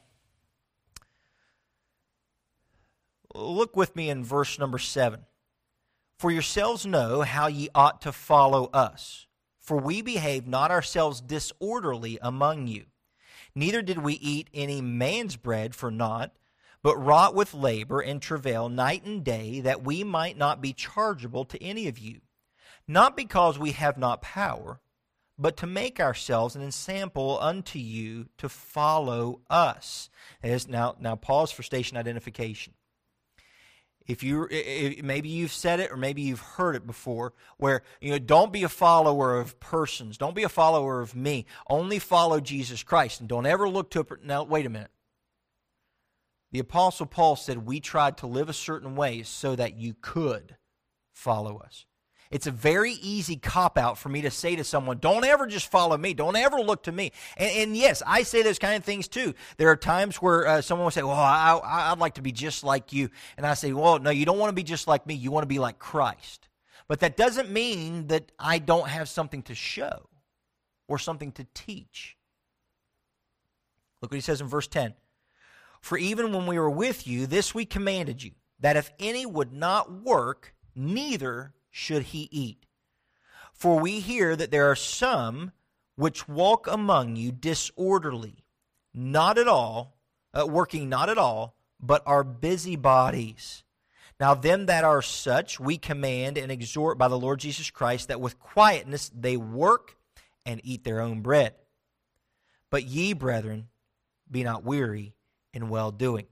[3.34, 5.22] look with me in verse number 7.
[6.20, 9.27] For yourselves know how ye ought to follow us
[9.68, 12.86] for we behaved not ourselves disorderly among you.
[13.54, 16.32] Neither did we eat any man's bread for naught,
[16.82, 21.44] but wrought with labor and travail night and day, that we might not be chargeable
[21.44, 22.22] to any of you.
[22.88, 24.80] Not because we have not power,
[25.38, 30.10] but to make ourselves an ensample unto you to follow us.
[30.70, 32.74] Now, now pause for station identification.
[34.08, 38.12] If you if maybe you've said it or maybe you've heard it before where you
[38.12, 40.18] know don't be a follower of persons.
[40.18, 41.46] Don't be a follower of me.
[41.70, 44.92] Only follow jesus christ and don't ever look to a now wait a minute.
[46.52, 50.58] The apostle paul said we tried to live a certain way so that you could
[51.14, 51.87] follow us
[52.32, 55.70] it's a very easy cop out for me to say to someone, don't ever just
[55.72, 56.14] follow me.
[56.14, 57.12] Don't ever look to me.
[57.38, 59.34] And, and yes, I say those kind of things too.
[59.58, 62.64] There are times where uh, someone will say, well, I, would like to be just
[62.64, 63.10] like you.
[63.38, 65.14] And I say, well, no, you don't want to be just like me.
[65.14, 66.48] You want to be like Christ.
[66.88, 70.10] But that doesn't mean that I don't have something to show
[70.88, 72.18] or something to teach.
[74.02, 74.94] Look what he says in verse 10.
[75.82, 79.54] For even when we were with you, this we commanded you, that if any would
[79.54, 82.66] not work, neither should he eat.
[83.54, 85.52] For we hear that there are some
[85.96, 88.44] which walk among you disorderly,
[88.96, 89.96] not at all,
[90.34, 93.64] uh, working not at all, but are busybodies.
[94.20, 98.20] Now, them that are such, we command and exhort by the Lord Jesus Christ that
[98.20, 99.98] with quietness they work
[100.48, 101.54] and eat their own bread.
[102.72, 103.68] But ye, brethren,
[104.30, 105.14] be not weary
[105.54, 106.26] in well doing.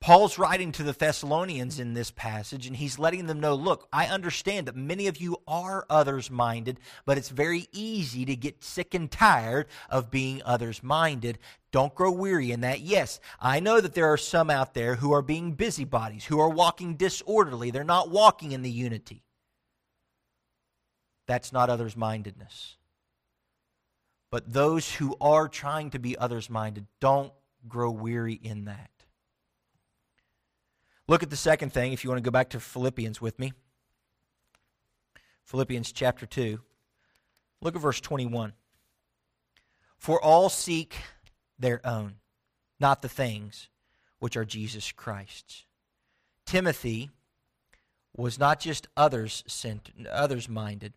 [0.00, 4.06] Paul's writing to the Thessalonians in this passage, and he's letting them know look, I
[4.06, 8.94] understand that many of you are others minded, but it's very easy to get sick
[8.94, 11.38] and tired of being others minded.
[11.72, 12.80] Don't grow weary in that.
[12.80, 16.48] Yes, I know that there are some out there who are being busybodies, who are
[16.48, 17.72] walking disorderly.
[17.72, 19.24] They're not walking in the unity.
[21.26, 22.76] That's not others mindedness.
[24.30, 27.32] But those who are trying to be others minded, don't
[27.66, 28.90] grow weary in that.
[31.08, 33.54] Look at the second thing if you want to go back to Philippians with me.
[35.44, 36.60] Philippians chapter 2.
[37.62, 38.52] Look at verse 21.
[39.96, 40.94] For all seek
[41.58, 42.16] their own,
[42.78, 43.70] not the things
[44.18, 45.64] which are Jesus Christ's.
[46.44, 47.10] Timothy
[48.14, 50.92] was not just others sent, others minded.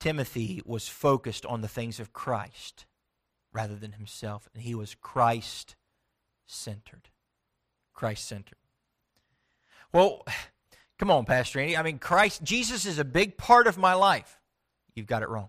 [0.00, 2.86] Timothy was focused on the things of Christ
[3.52, 5.76] rather than himself, and he was Christ
[6.46, 7.10] centered.
[7.94, 8.56] Christ centered.
[9.92, 10.24] Well,
[10.98, 11.76] come on, Pastor Andy.
[11.76, 14.40] I mean, Christ, Jesus is a big part of my life.
[14.94, 15.48] You've got it wrong.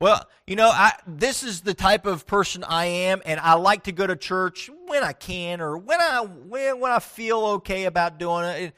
[0.00, 3.82] Well, you know, I, this is the type of person I am, and I like
[3.82, 7.84] to go to church when I can or when I when, when I feel okay
[7.84, 8.74] about doing it.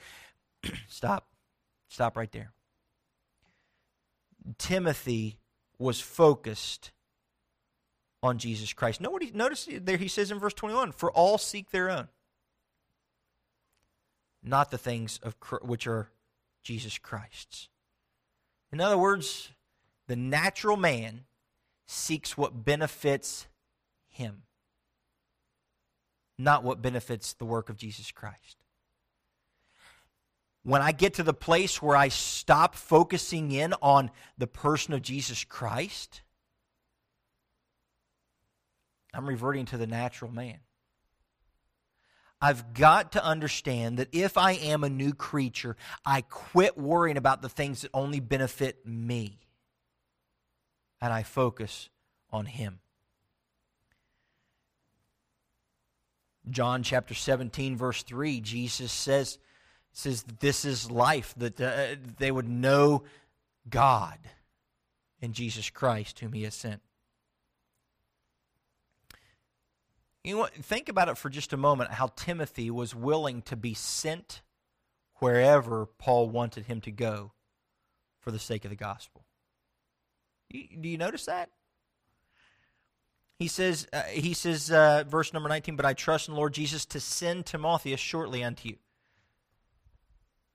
[0.89, 1.28] Stop.
[1.89, 2.53] Stop right there.
[4.59, 5.39] Timothy
[5.78, 6.91] was focused
[8.20, 9.01] on Jesus Christ.
[9.01, 12.09] Nobody, Notice there he says in verse 21 For all seek their own
[14.43, 16.11] not the things of which are
[16.62, 17.68] Jesus Christ's.
[18.72, 19.51] In other words,
[20.09, 21.24] the natural man
[21.86, 23.47] seeks what benefits
[24.09, 24.43] him,
[26.38, 28.57] not what benefits the work of Jesus Christ.
[30.64, 35.03] When I get to the place where I stop focusing in on the person of
[35.03, 36.22] Jesus Christ,
[39.12, 40.59] I'm reverting to the natural man.
[42.45, 47.40] I've got to understand that if I am a new creature, I quit worrying about
[47.40, 49.38] the things that only benefit me
[51.01, 51.88] and I focus
[52.32, 52.80] on Him.
[56.51, 59.38] John chapter 17, verse 3, Jesus says,
[59.93, 63.05] says this is life, that uh, they would know
[63.70, 64.18] God
[65.20, 66.82] and Jesus Christ, whom He has sent.
[70.24, 73.74] You know, think about it for just a moment how Timothy was willing to be
[73.74, 74.42] sent
[75.16, 77.32] wherever Paul wanted him to go
[78.20, 79.24] for the sake of the gospel.
[80.50, 81.50] Do you notice that?
[83.38, 86.54] He says, uh, he says, uh, verse number 19, but I trust in the Lord
[86.54, 88.76] Jesus to send Timotheus shortly unto you.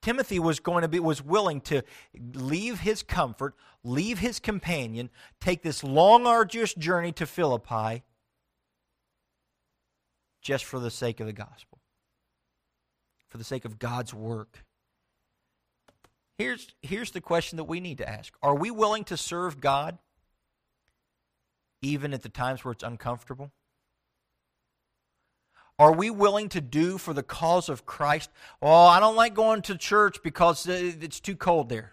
[0.00, 1.82] Timothy was going to be was willing to
[2.32, 5.10] leave his comfort, leave his companion,
[5.40, 8.04] take this long arduous journey to Philippi
[10.48, 11.78] just for the sake of the gospel,
[13.28, 14.64] for the sake of God's work.
[16.38, 19.98] Here's, here's the question that we need to ask Are we willing to serve God
[21.82, 23.52] even at the times where it's uncomfortable?
[25.78, 28.30] Are we willing to do for the cause of Christ?
[28.62, 31.92] Oh, I don't like going to church because it's too cold there.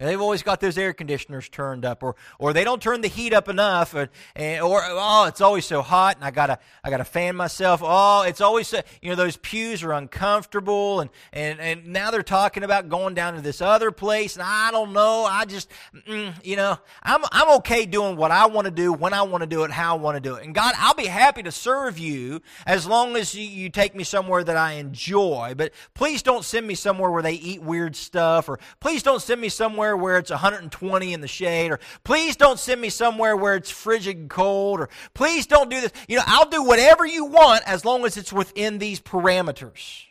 [0.00, 3.32] They've always got those air conditioners turned up, or or they don't turn the heat
[3.32, 7.36] up enough, or, or oh, it's always so hot, and I gotta I gotta fan
[7.36, 7.80] myself.
[7.80, 12.24] Oh, it's always so, you know those pews are uncomfortable, and and and now they're
[12.24, 15.26] talking about going down to this other place, and I don't know.
[15.26, 15.70] I just
[16.08, 19.42] mm, you know I'm I'm okay doing what I want to do when I want
[19.42, 21.52] to do it, how I want to do it, and God, I'll be happy to
[21.52, 25.54] serve you as long as you, you take me somewhere that I enjoy.
[25.56, 29.40] But please don't send me somewhere where they eat weird stuff, or please don't send
[29.40, 33.36] me somewhere somewhere where it's 120 in the shade, or please don't send me somewhere
[33.36, 35.92] where it's frigid cold, or please don't do this.
[36.08, 40.04] You know, I'll do whatever you want as long as it's within these parameters.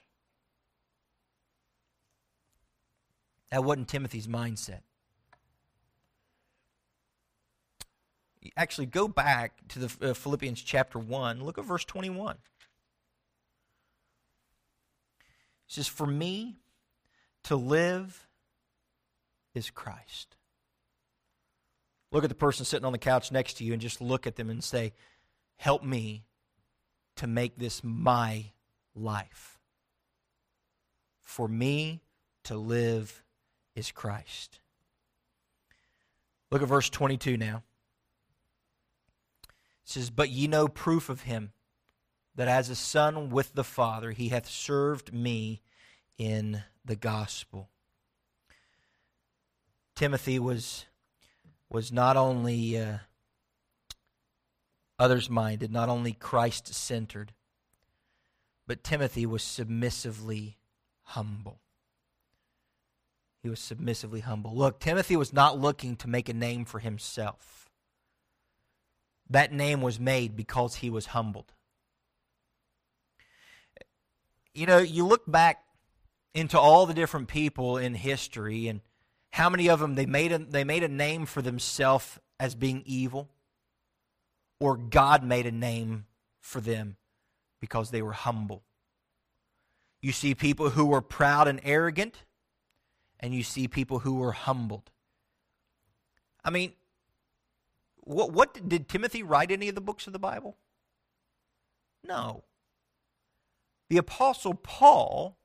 [3.52, 4.82] That wasn't Timothy's mindset.
[8.58, 11.44] Actually, go back to the uh, Philippians chapter 1.
[11.44, 12.36] Look at verse 21.
[12.36, 12.40] It
[15.68, 16.58] says, For me
[17.44, 18.28] to live
[19.54, 20.36] is Christ.
[22.12, 24.36] Look at the person sitting on the couch next to you and just look at
[24.36, 24.94] them and say,
[25.58, 26.26] Help me
[27.16, 28.52] to make this my
[28.96, 29.60] life.
[31.22, 32.02] For me
[32.44, 33.24] to live
[33.76, 34.60] is Christ.
[36.52, 37.64] Look at verse 22 now.
[39.44, 39.50] It
[39.86, 41.54] says, But ye know proof of him,
[42.36, 45.62] that as a son with the Father, he hath served me
[46.18, 47.70] in the gospel.
[49.96, 50.86] Timothy was
[51.70, 52.98] was not only uh,
[55.00, 57.34] others minded, not only Christ centered,
[58.68, 60.58] but Timothy was submissively
[61.02, 61.60] humble.
[63.42, 64.56] He was submissively humble.
[64.56, 67.70] Look, Timothy was not looking to make a name for himself.
[69.30, 71.54] That name was made because he was humbled.
[74.54, 75.64] You know, you look back
[76.34, 78.82] into all the different people in history and
[79.34, 82.84] how many of them they made a, they made a name for themselves as being
[82.86, 83.32] evil?
[84.60, 86.06] Or God made a name
[86.40, 86.98] for them
[87.60, 88.62] because they were humble.
[90.04, 92.26] You see people who were proud and arrogant,
[93.20, 94.92] and you see people who were humbled.
[96.46, 96.74] I mean,
[98.02, 100.58] what, what did Timothy write any of the books of the Bible?
[102.08, 102.44] No.
[103.90, 105.40] The Apostle Paul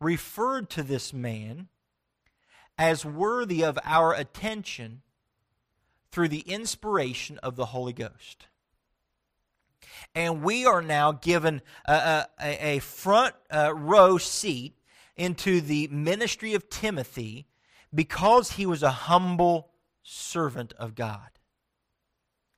[0.00, 1.68] referred to this man
[2.78, 5.02] as worthy of our attention
[6.10, 8.46] through the inspiration of the Holy Ghost.
[10.14, 14.74] And we are now given a, a, a front uh, row seat
[15.16, 17.46] into the ministry of Timothy
[17.94, 19.70] because he was a humble
[20.02, 21.30] servant of God.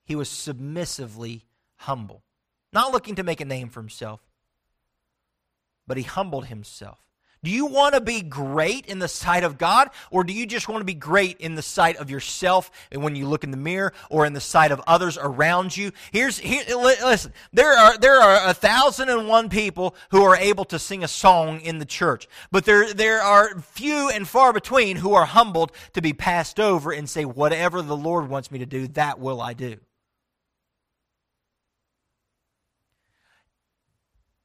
[0.04, 1.44] He was submissively
[1.76, 2.22] humble,
[2.72, 4.20] not looking to make a name for himself,
[5.86, 7.03] but he humbled himself.
[7.44, 10.66] Do you want to be great in the sight of God, or do you just
[10.66, 13.58] want to be great in the sight of yourself and when you look in the
[13.58, 15.92] mirror, or in the sight of others around you?
[16.10, 17.34] Here's here, listen.
[17.52, 21.08] There are there are a thousand and one people who are able to sing a
[21.08, 25.70] song in the church, but there there are few and far between who are humbled
[25.92, 29.42] to be passed over and say, "Whatever the Lord wants me to do, that will
[29.42, 29.76] I do."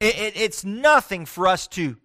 [0.02, 1.96] It, it, it's nothing for us to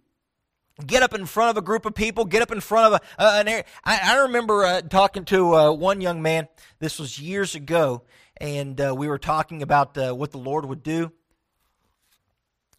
[0.85, 3.21] get up in front of a group of people, get up in front of a,
[3.21, 3.65] uh, an area.
[3.83, 6.47] I, I remember uh, talking to uh, one young man,
[6.79, 8.03] this was years ago,
[8.37, 11.11] and uh, we were talking about uh, what the Lord would do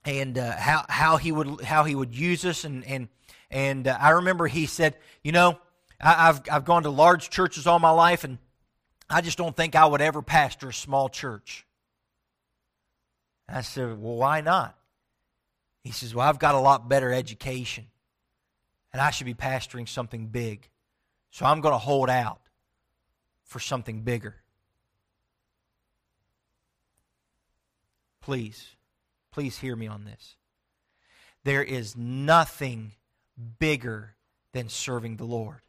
[0.05, 2.65] and uh, how, how, he would, how he would use us.
[2.65, 3.09] And, and,
[3.51, 5.59] and I remember he said, You know,
[6.01, 8.39] I, I've, I've gone to large churches all my life, and
[9.09, 11.67] I just don't think I would ever pastor a small church.
[13.49, 14.76] I said, Well, why not?
[15.87, 17.87] He says, Well, I've got a lot better education,
[18.93, 20.69] and I should be pastoring something big.
[21.31, 22.41] So I'm going to hold out
[23.45, 24.35] for something bigger.
[28.21, 28.75] Please,
[29.31, 30.35] please hear me on this.
[31.45, 32.95] There is nothing
[33.61, 34.17] bigger
[34.53, 35.61] than serving the Lord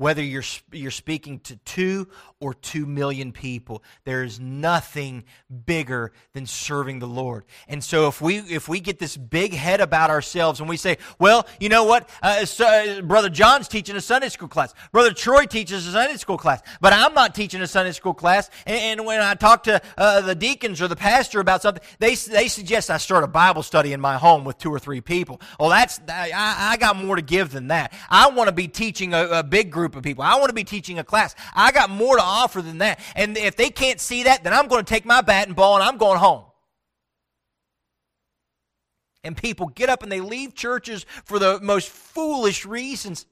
[0.00, 0.42] whether you're,
[0.72, 2.08] you're speaking to two
[2.40, 3.84] or two million people.
[4.04, 5.24] There is nothing
[5.66, 7.44] bigger than serving the Lord.
[7.68, 10.96] And so if we, if we get this big head about ourselves and we say,
[11.18, 12.08] well, you know what?
[12.22, 14.72] Uh, so, uh, Brother John's teaching a Sunday school class.
[14.90, 16.62] Brother Troy teaches a Sunday school class.
[16.80, 18.48] But I'm not teaching a Sunday school class.
[18.64, 22.14] And, and when I talk to uh, the deacons or the pastor about something, they,
[22.14, 25.42] they suggest I start a Bible study in my home with two or three people.
[25.58, 26.30] Well, that's, I,
[26.72, 27.92] I got more to give than that.
[28.08, 30.22] I want to be teaching a, a big group group of people.
[30.22, 31.34] I want to be teaching a class.
[31.54, 33.00] I got more to offer than that.
[33.16, 35.74] And if they can't see that, then I'm going to take my bat and ball
[35.74, 36.44] and I'm going home.
[39.22, 43.26] And people get up and they leave churches for the most foolish reasons.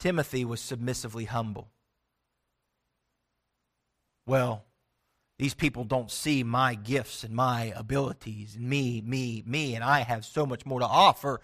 [0.00, 1.70] Timothy was submissively humble.
[4.26, 4.64] Well,
[5.38, 10.00] these people don't see my gifts and my abilities and me, me, me, and I
[10.00, 11.40] have so much more to offer.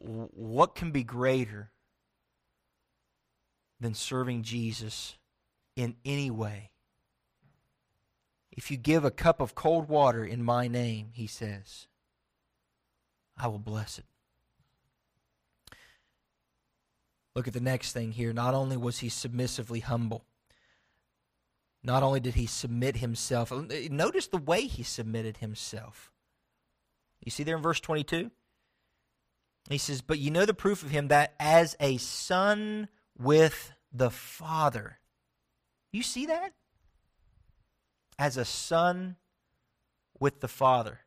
[0.00, 1.70] What can be greater
[3.78, 5.16] than serving Jesus
[5.76, 6.70] in any way?
[8.50, 11.86] If you give a cup of cold water in my name, he says,
[13.36, 14.06] I will bless it.
[17.34, 18.32] Look at the next thing here.
[18.32, 20.24] Not only was he submissively humble,
[21.82, 23.52] not only did he submit himself,
[23.90, 26.10] notice the way he submitted himself.
[27.24, 28.30] You see there in verse 22?
[29.68, 32.88] He says, But you know the proof of him that as a son
[33.18, 34.98] with the Father.
[35.92, 36.52] You see that?
[38.18, 39.16] As a son
[40.18, 41.00] with the Father.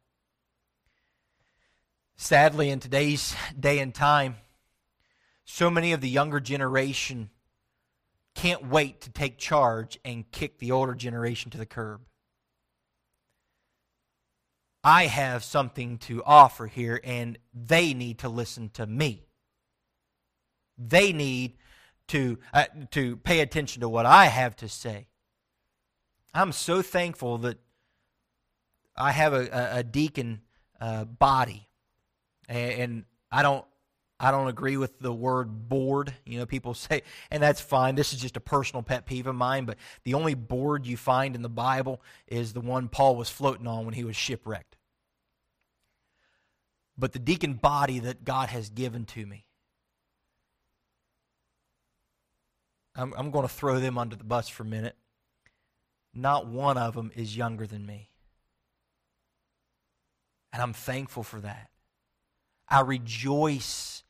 [2.16, 4.38] Sadly, in today's day and time,
[5.46, 7.30] so many of the younger generation
[8.36, 12.02] can't wait to take charge and kick the older generation to the curb.
[14.84, 19.28] I have something to offer here, and they need to listen to me.
[20.78, 21.58] They need
[22.10, 25.08] to, uh, to pay attention to what I have to say.
[26.34, 27.60] I'm so thankful that
[28.98, 30.42] I have a, a, deacon
[30.82, 31.70] uh, body,
[32.50, 33.66] and I don't
[34.20, 36.14] I don't agree with the word board.
[36.26, 37.96] You know, people say, and that's fine.
[37.96, 41.36] This is just a personal pet peeve of mine, but the only board you find
[41.36, 44.78] in the Bible is the one Paul was floating on when he was shipwrecked.
[46.98, 49.46] But the deacon body that God has given to me,
[52.96, 54.96] I'm, I'm going to throw them under the bus for a minute.
[56.14, 58.10] Not one of them is younger than me.
[60.52, 61.72] And I'm thankful for that.
[62.70, 64.03] I rejoice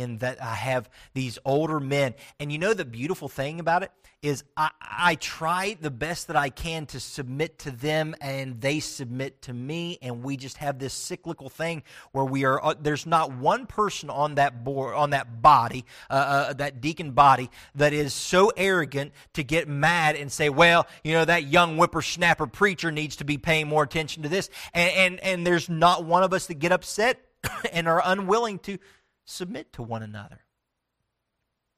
[0.00, 2.14] in that I have these older men.
[2.38, 3.92] And you know the beautiful thing about it
[4.22, 8.80] is I, I try the best that I can to submit to them and they
[8.80, 11.82] submit to me and we just have this cyclical thing
[12.12, 16.12] where we are uh, there's not one person on that board on that body uh,
[16.12, 21.14] uh, that deacon body that is so arrogant to get mad and say well you
[21.14, 25.20] know that young whippersnapper preacher needs to be paying more attention to this and and,
[25.20, 27.24] and there's not one of us that get upset
[27.72, 28.78] and are unwilling to
[29.30, 30.40] submit to one another,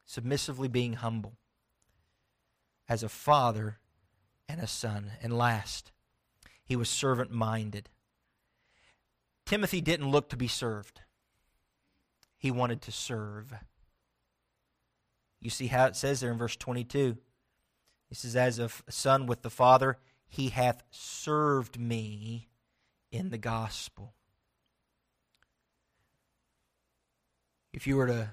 [0.06, 1.36] submissively being humble
[2.88, 3.78] as a father
[4.48, 5.12] and a son.
[5.22, 5.92] And last,
[6.64, 7.90] he was servant minded.
[9.44, 11.02] Timothy didn't look to be served,
[12.38, 13.52] he wanted to serve.
[15.40, 17.18] You see how it says there in verse 22.
[18.08, 19.98] He says, As a son with the Father,
[20.28, 22.48] he hath served me
[23.10, 24.14] in the gospel.
[27.72, 28.30] If you were to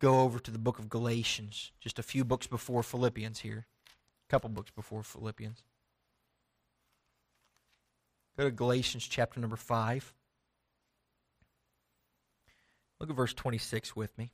[0.00, 4.30] go over to the book of Galatians, just a few books before Philippians here, a
[4.30, 5.62] couple books before Philippians.
[8.36, 10.14] Go to Galatians chapter number 5.
[12.98, 14.32] Look at verse 26 with me.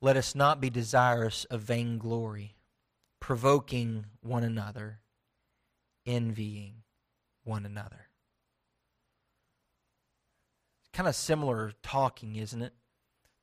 [0.00, 2.54] Let us not be desirous of vainglory,
[3.18, 5.00] provoking one another,
[6.06, 6.82] envying
[7.44, 8.05] one another
[10.96, 12.72] kind of similar talking, isn't it?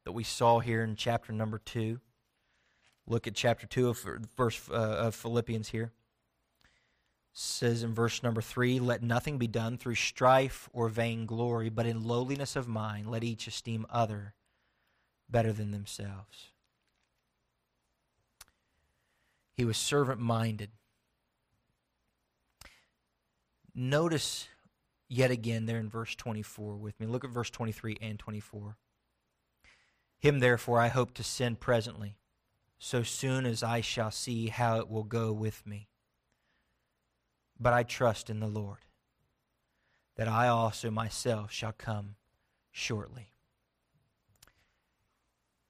[0.06, 2.00] That we saw here in chapter number 2.
[3.06, 5.92] Look at chapter 2 of verse uh, of Philippians here.
[6.64, 6.70] It
[7.34, 12.04] says in verse number 3, let nothing be done through strife or vainglory, but in
[12.04, 14.34] lowliness of mind let each esteem other
[15.30, 16.50] better than themselves.
[19.56, 20.72] He was servant minded.
[23.76, 24.48] Notice
[25.14, 27.06] yet again there in verse 24 with me.
[27.06, 28.78] Look at verse 23 and 24.
[30.20, 32.18] Him, therefore, I hope to send presently,
[32.80, 35.90] so soon as I shall see how it will go with me.
[37.60, 38.80] But I trust in the Lord
[40.16, 42.16] that I also myself shall come
[42.72, 43.30] shortly.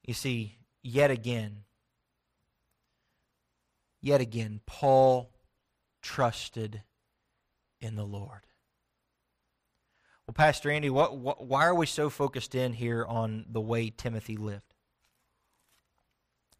[0.05, 1.63] You see, yet again,
[4.01, 5.31] yet again, Paul
[6.01, 6.83] trusted
[7.81, 8.41] in the Lord.
[10.33, 13.91] Well, Pastor Andy, what, what, why are we so focused in here on the way
[13.95, 14.73] Timothy lived?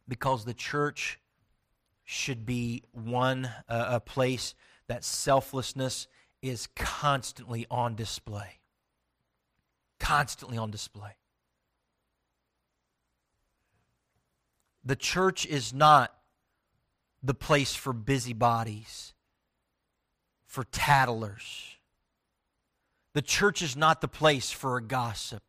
[0.06, 1.18] Because the church
[2.04, 4.54] should be one, uh, a place
[4.86, 6.06] that selflessness
[6.40, 8.60] is constantly on display.
[9.98, 11.16] Constantly on display.
[14.84, 16.14] The church is not
[17.24, 19.14] the place for busybodies,
[20.46, 21.73] for tattlers
[23.14, 25.42] The church is not the place for a gossip.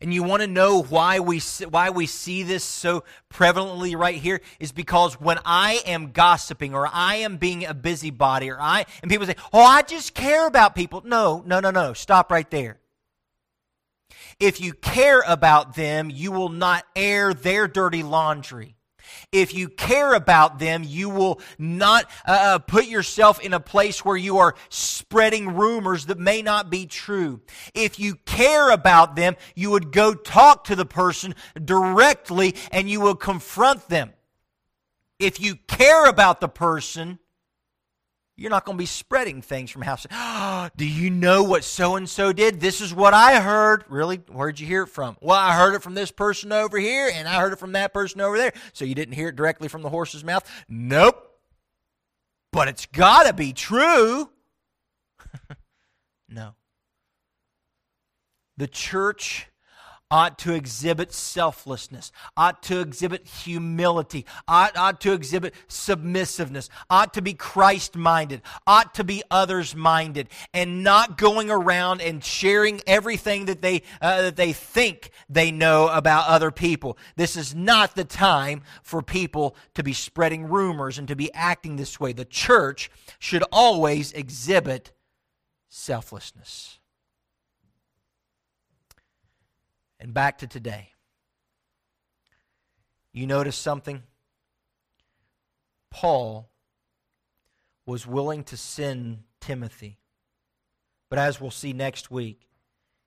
[0.00, 4.40] And you want to know why we why we see this so prevalently right here
[4.58, 9.10] is because when I am gossiping or I am being a busybody or I and
[9.10, 11.92] people say, "Oh, I just care about people." No, no, no, no.
[11.94, 12.78] Stop right there.
[14.40, 18.73] If you care about them, you will not air their dirty laundry.
[19.32, 24.04] If you care about them, you will not uh, uh, put yourself in a place
[24.04, 27.40] where you are spreading rumors that may not be true.
[27.74, 33.00] If you care about them, you would go talk to the person directly and you
[33.00, 34.12] will confront them.
[35.18, 37.18] If you care about the person,
[38.36, 40.06] you're not going to be spreading things from house.
[40.76, 42.60] Do you know what so and so did?
[42.60, 43.84] This is what I heard.
[43.88, 44.16] Really?
[44.16, 45.16] Where'd you hear it from?
[45.20, 47.94] Well, I heard it from this person over here, and I heard it from that
[47.94, 48.52] person over there.
[48.72, 50.50] So you didn't hear it directly from the horse's mouth?
[50.68, 51.30] Nope.
[52.50, 54.30] But it's got to be true.
[56.28, 56.54] no.
[58.56, 59.48] The church
[60.14, 67.20] ought to exhibit selflessness, ought to exhibit humility, ought, ought to exhibit submissiveness, ought to
[67.20, 73.46] be Christ minded, ought to be others minded, and not going around and sharing everything
[73.46, 76.96] that they, uh, that they think they know about other people.
[77.16, 81.74] This is not the time for people to be spreading rumors and to be acting
[81.74, 82.12] this way.
[82.12, 82.88] The church
[83.18, 84.92] should always exhibit
[85.68, 86.78] selflessness.
[89.98, 90.90] And back to today.
[93.12, 94.02] You notice something?
[95.90, 96.50] Paul
[97.86, 99.98] was willing to send Timothy.
[101.08, 102.48] But as we'll see next week,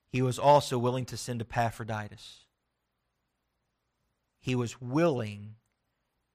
[0.07, 2.45] he was also willing to send Epaphroditus.
[4.39, 5.55] He was willing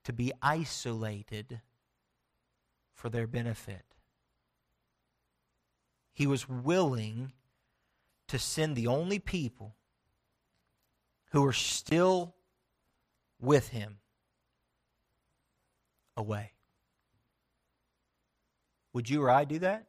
[0.04, 1.62] to be isolated
[2.92, 3.84] for their benefit.
[6.12, 7.32] He was willing
[8.28, 9.76] to send the only people
[11.32, 12.34] who are still
[13.40, 13.98] with him
[16.16, 16.52] away.
[18.92, 19.86] Would you or I do that?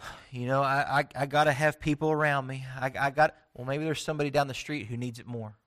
[0.30, 2.64] You know, I, I, I got to have people around me.
[2.80, 5.58] I, I got, well, maybe there's somebody down the street who needs it more.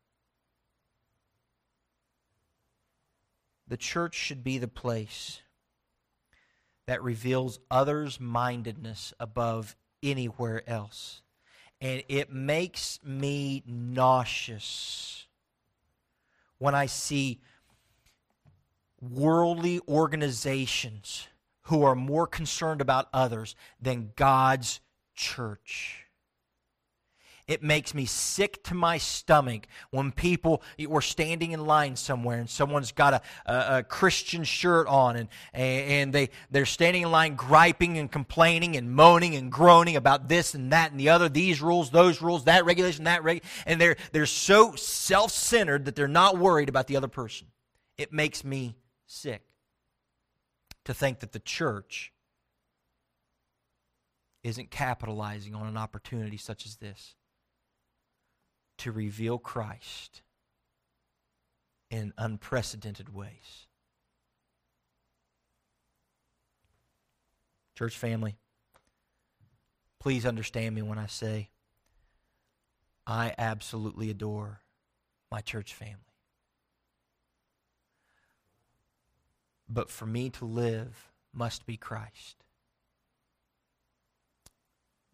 [3.68, 5.42] The church should be the place
[6.88, 11.22] that reveals others' mindedness above anywhere else
[11.86, 15.28] and it makes me nauseous
[16.58, 17.42] when I see
[19.00, 21.28] worldly organizations
[21.66, 24.80] who are more concerned about others than God's
[25.14, 26.05] church.
[27.48, 32.50] It makes me sick to my stomach when people were standing in line somewhere and
[32.50, 37.36] someone's got a, a, a, Christian shirt on and, and they, they're standing in line
[37.36, 41.62] griping and complaining and moaning and groaning about this and that and the other, these
[41.62, 46.08] rules, those rules, that regulation, that reg, and they're, they're so self centered that they're
[46.08, 47.46] not worried about the other person.
[47.96, 49.44] It makes me sick
[50.86, 52.12] to think that the church
[54.42, 57.14] isn't capitalizing on an opportunity such as this
[58.78, 60.22] to reveal Christ
[61.90, 63.68] in unprecedented ways.
[67.78, 68.38] Church family,
[70.00, 71.50] please understand me when I say
[73.06, 74.62] I absolutely adore
[75.32, 76.00] my church family.
[79.68, 82.44] But for me to live must be Christ,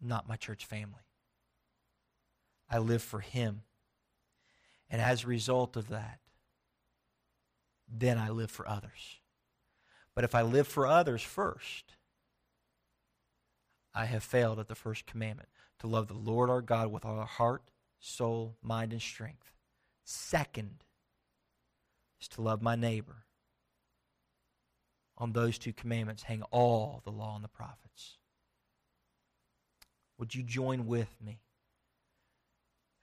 [0.00, 1.02] not my church family.
[2.72, 3.62] I live for Him.
[4.88, 6.20] And as a result of that,
[7.86, 9.20] then I live for others.
[10.14, 11.96] But if I live for others first,
[13.94, 15.50] I have failed at the first commandment
[15.80, 17.70] to love the Lord our God with all our heart,
[18.00, 19.52] soul, mind, and strength.
[20.04, 20.84] Second
[22.20, 23.24] is to love my neighbor.
[25.18, 28.16] On those two commandments hang all the law and the prophets.
[30.18, 31.40] Would you join with me?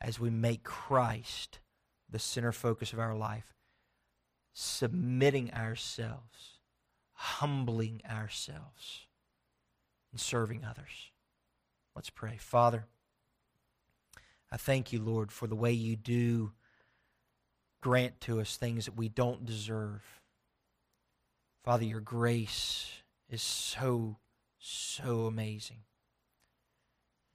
[0.02, 1.60] As we make Christ
[2.10, 3.54] the center focus of our life,
[4.54, 6.60] submitting ourselves,
[7.14, 9.08] humbling ourselves,
[10.12, 11.12] and serving others.
[11.96, 12.38] Let's pray.
[12.40, 12.86] Father,
[14.52, 16.54] I thank you, Lord, for the way you do
[17.82, 20.04] grant to us things that we don't deserve.
[21.64, 22.92] Father, your grace
[23.30, 24.18] is so,
[24.58, 25.84] so amazing.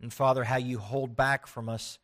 [0.01, 1.99] And Father, how you hold back from us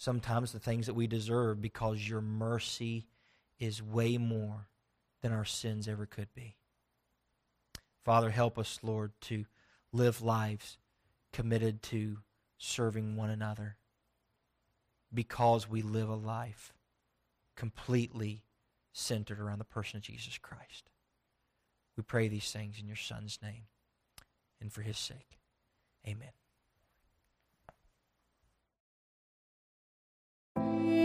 [0.00, 3.06] sometimes the things that we deserve because your mercy
[3.58, 4.66] is way more
[5.20, 6.56] than our sins ever could be.
[8.02, 9.44] Father, help us, Lord, to
[9.92, 10.78] live lives
[11.34, 12.16] committed to
[12.56, 13.76] serving one another
[15.12, 16.72] because we live a life
[17.54, 18.42] completely
[18.94, 20.88] centered around the person of Jesus Christ.
[21.98, 23.64] We pray these things in your Son's name
[24.62, 25.38] and for his sake.
[26.08, 26.39] Amen.
[30.60, 30.99] Thank you.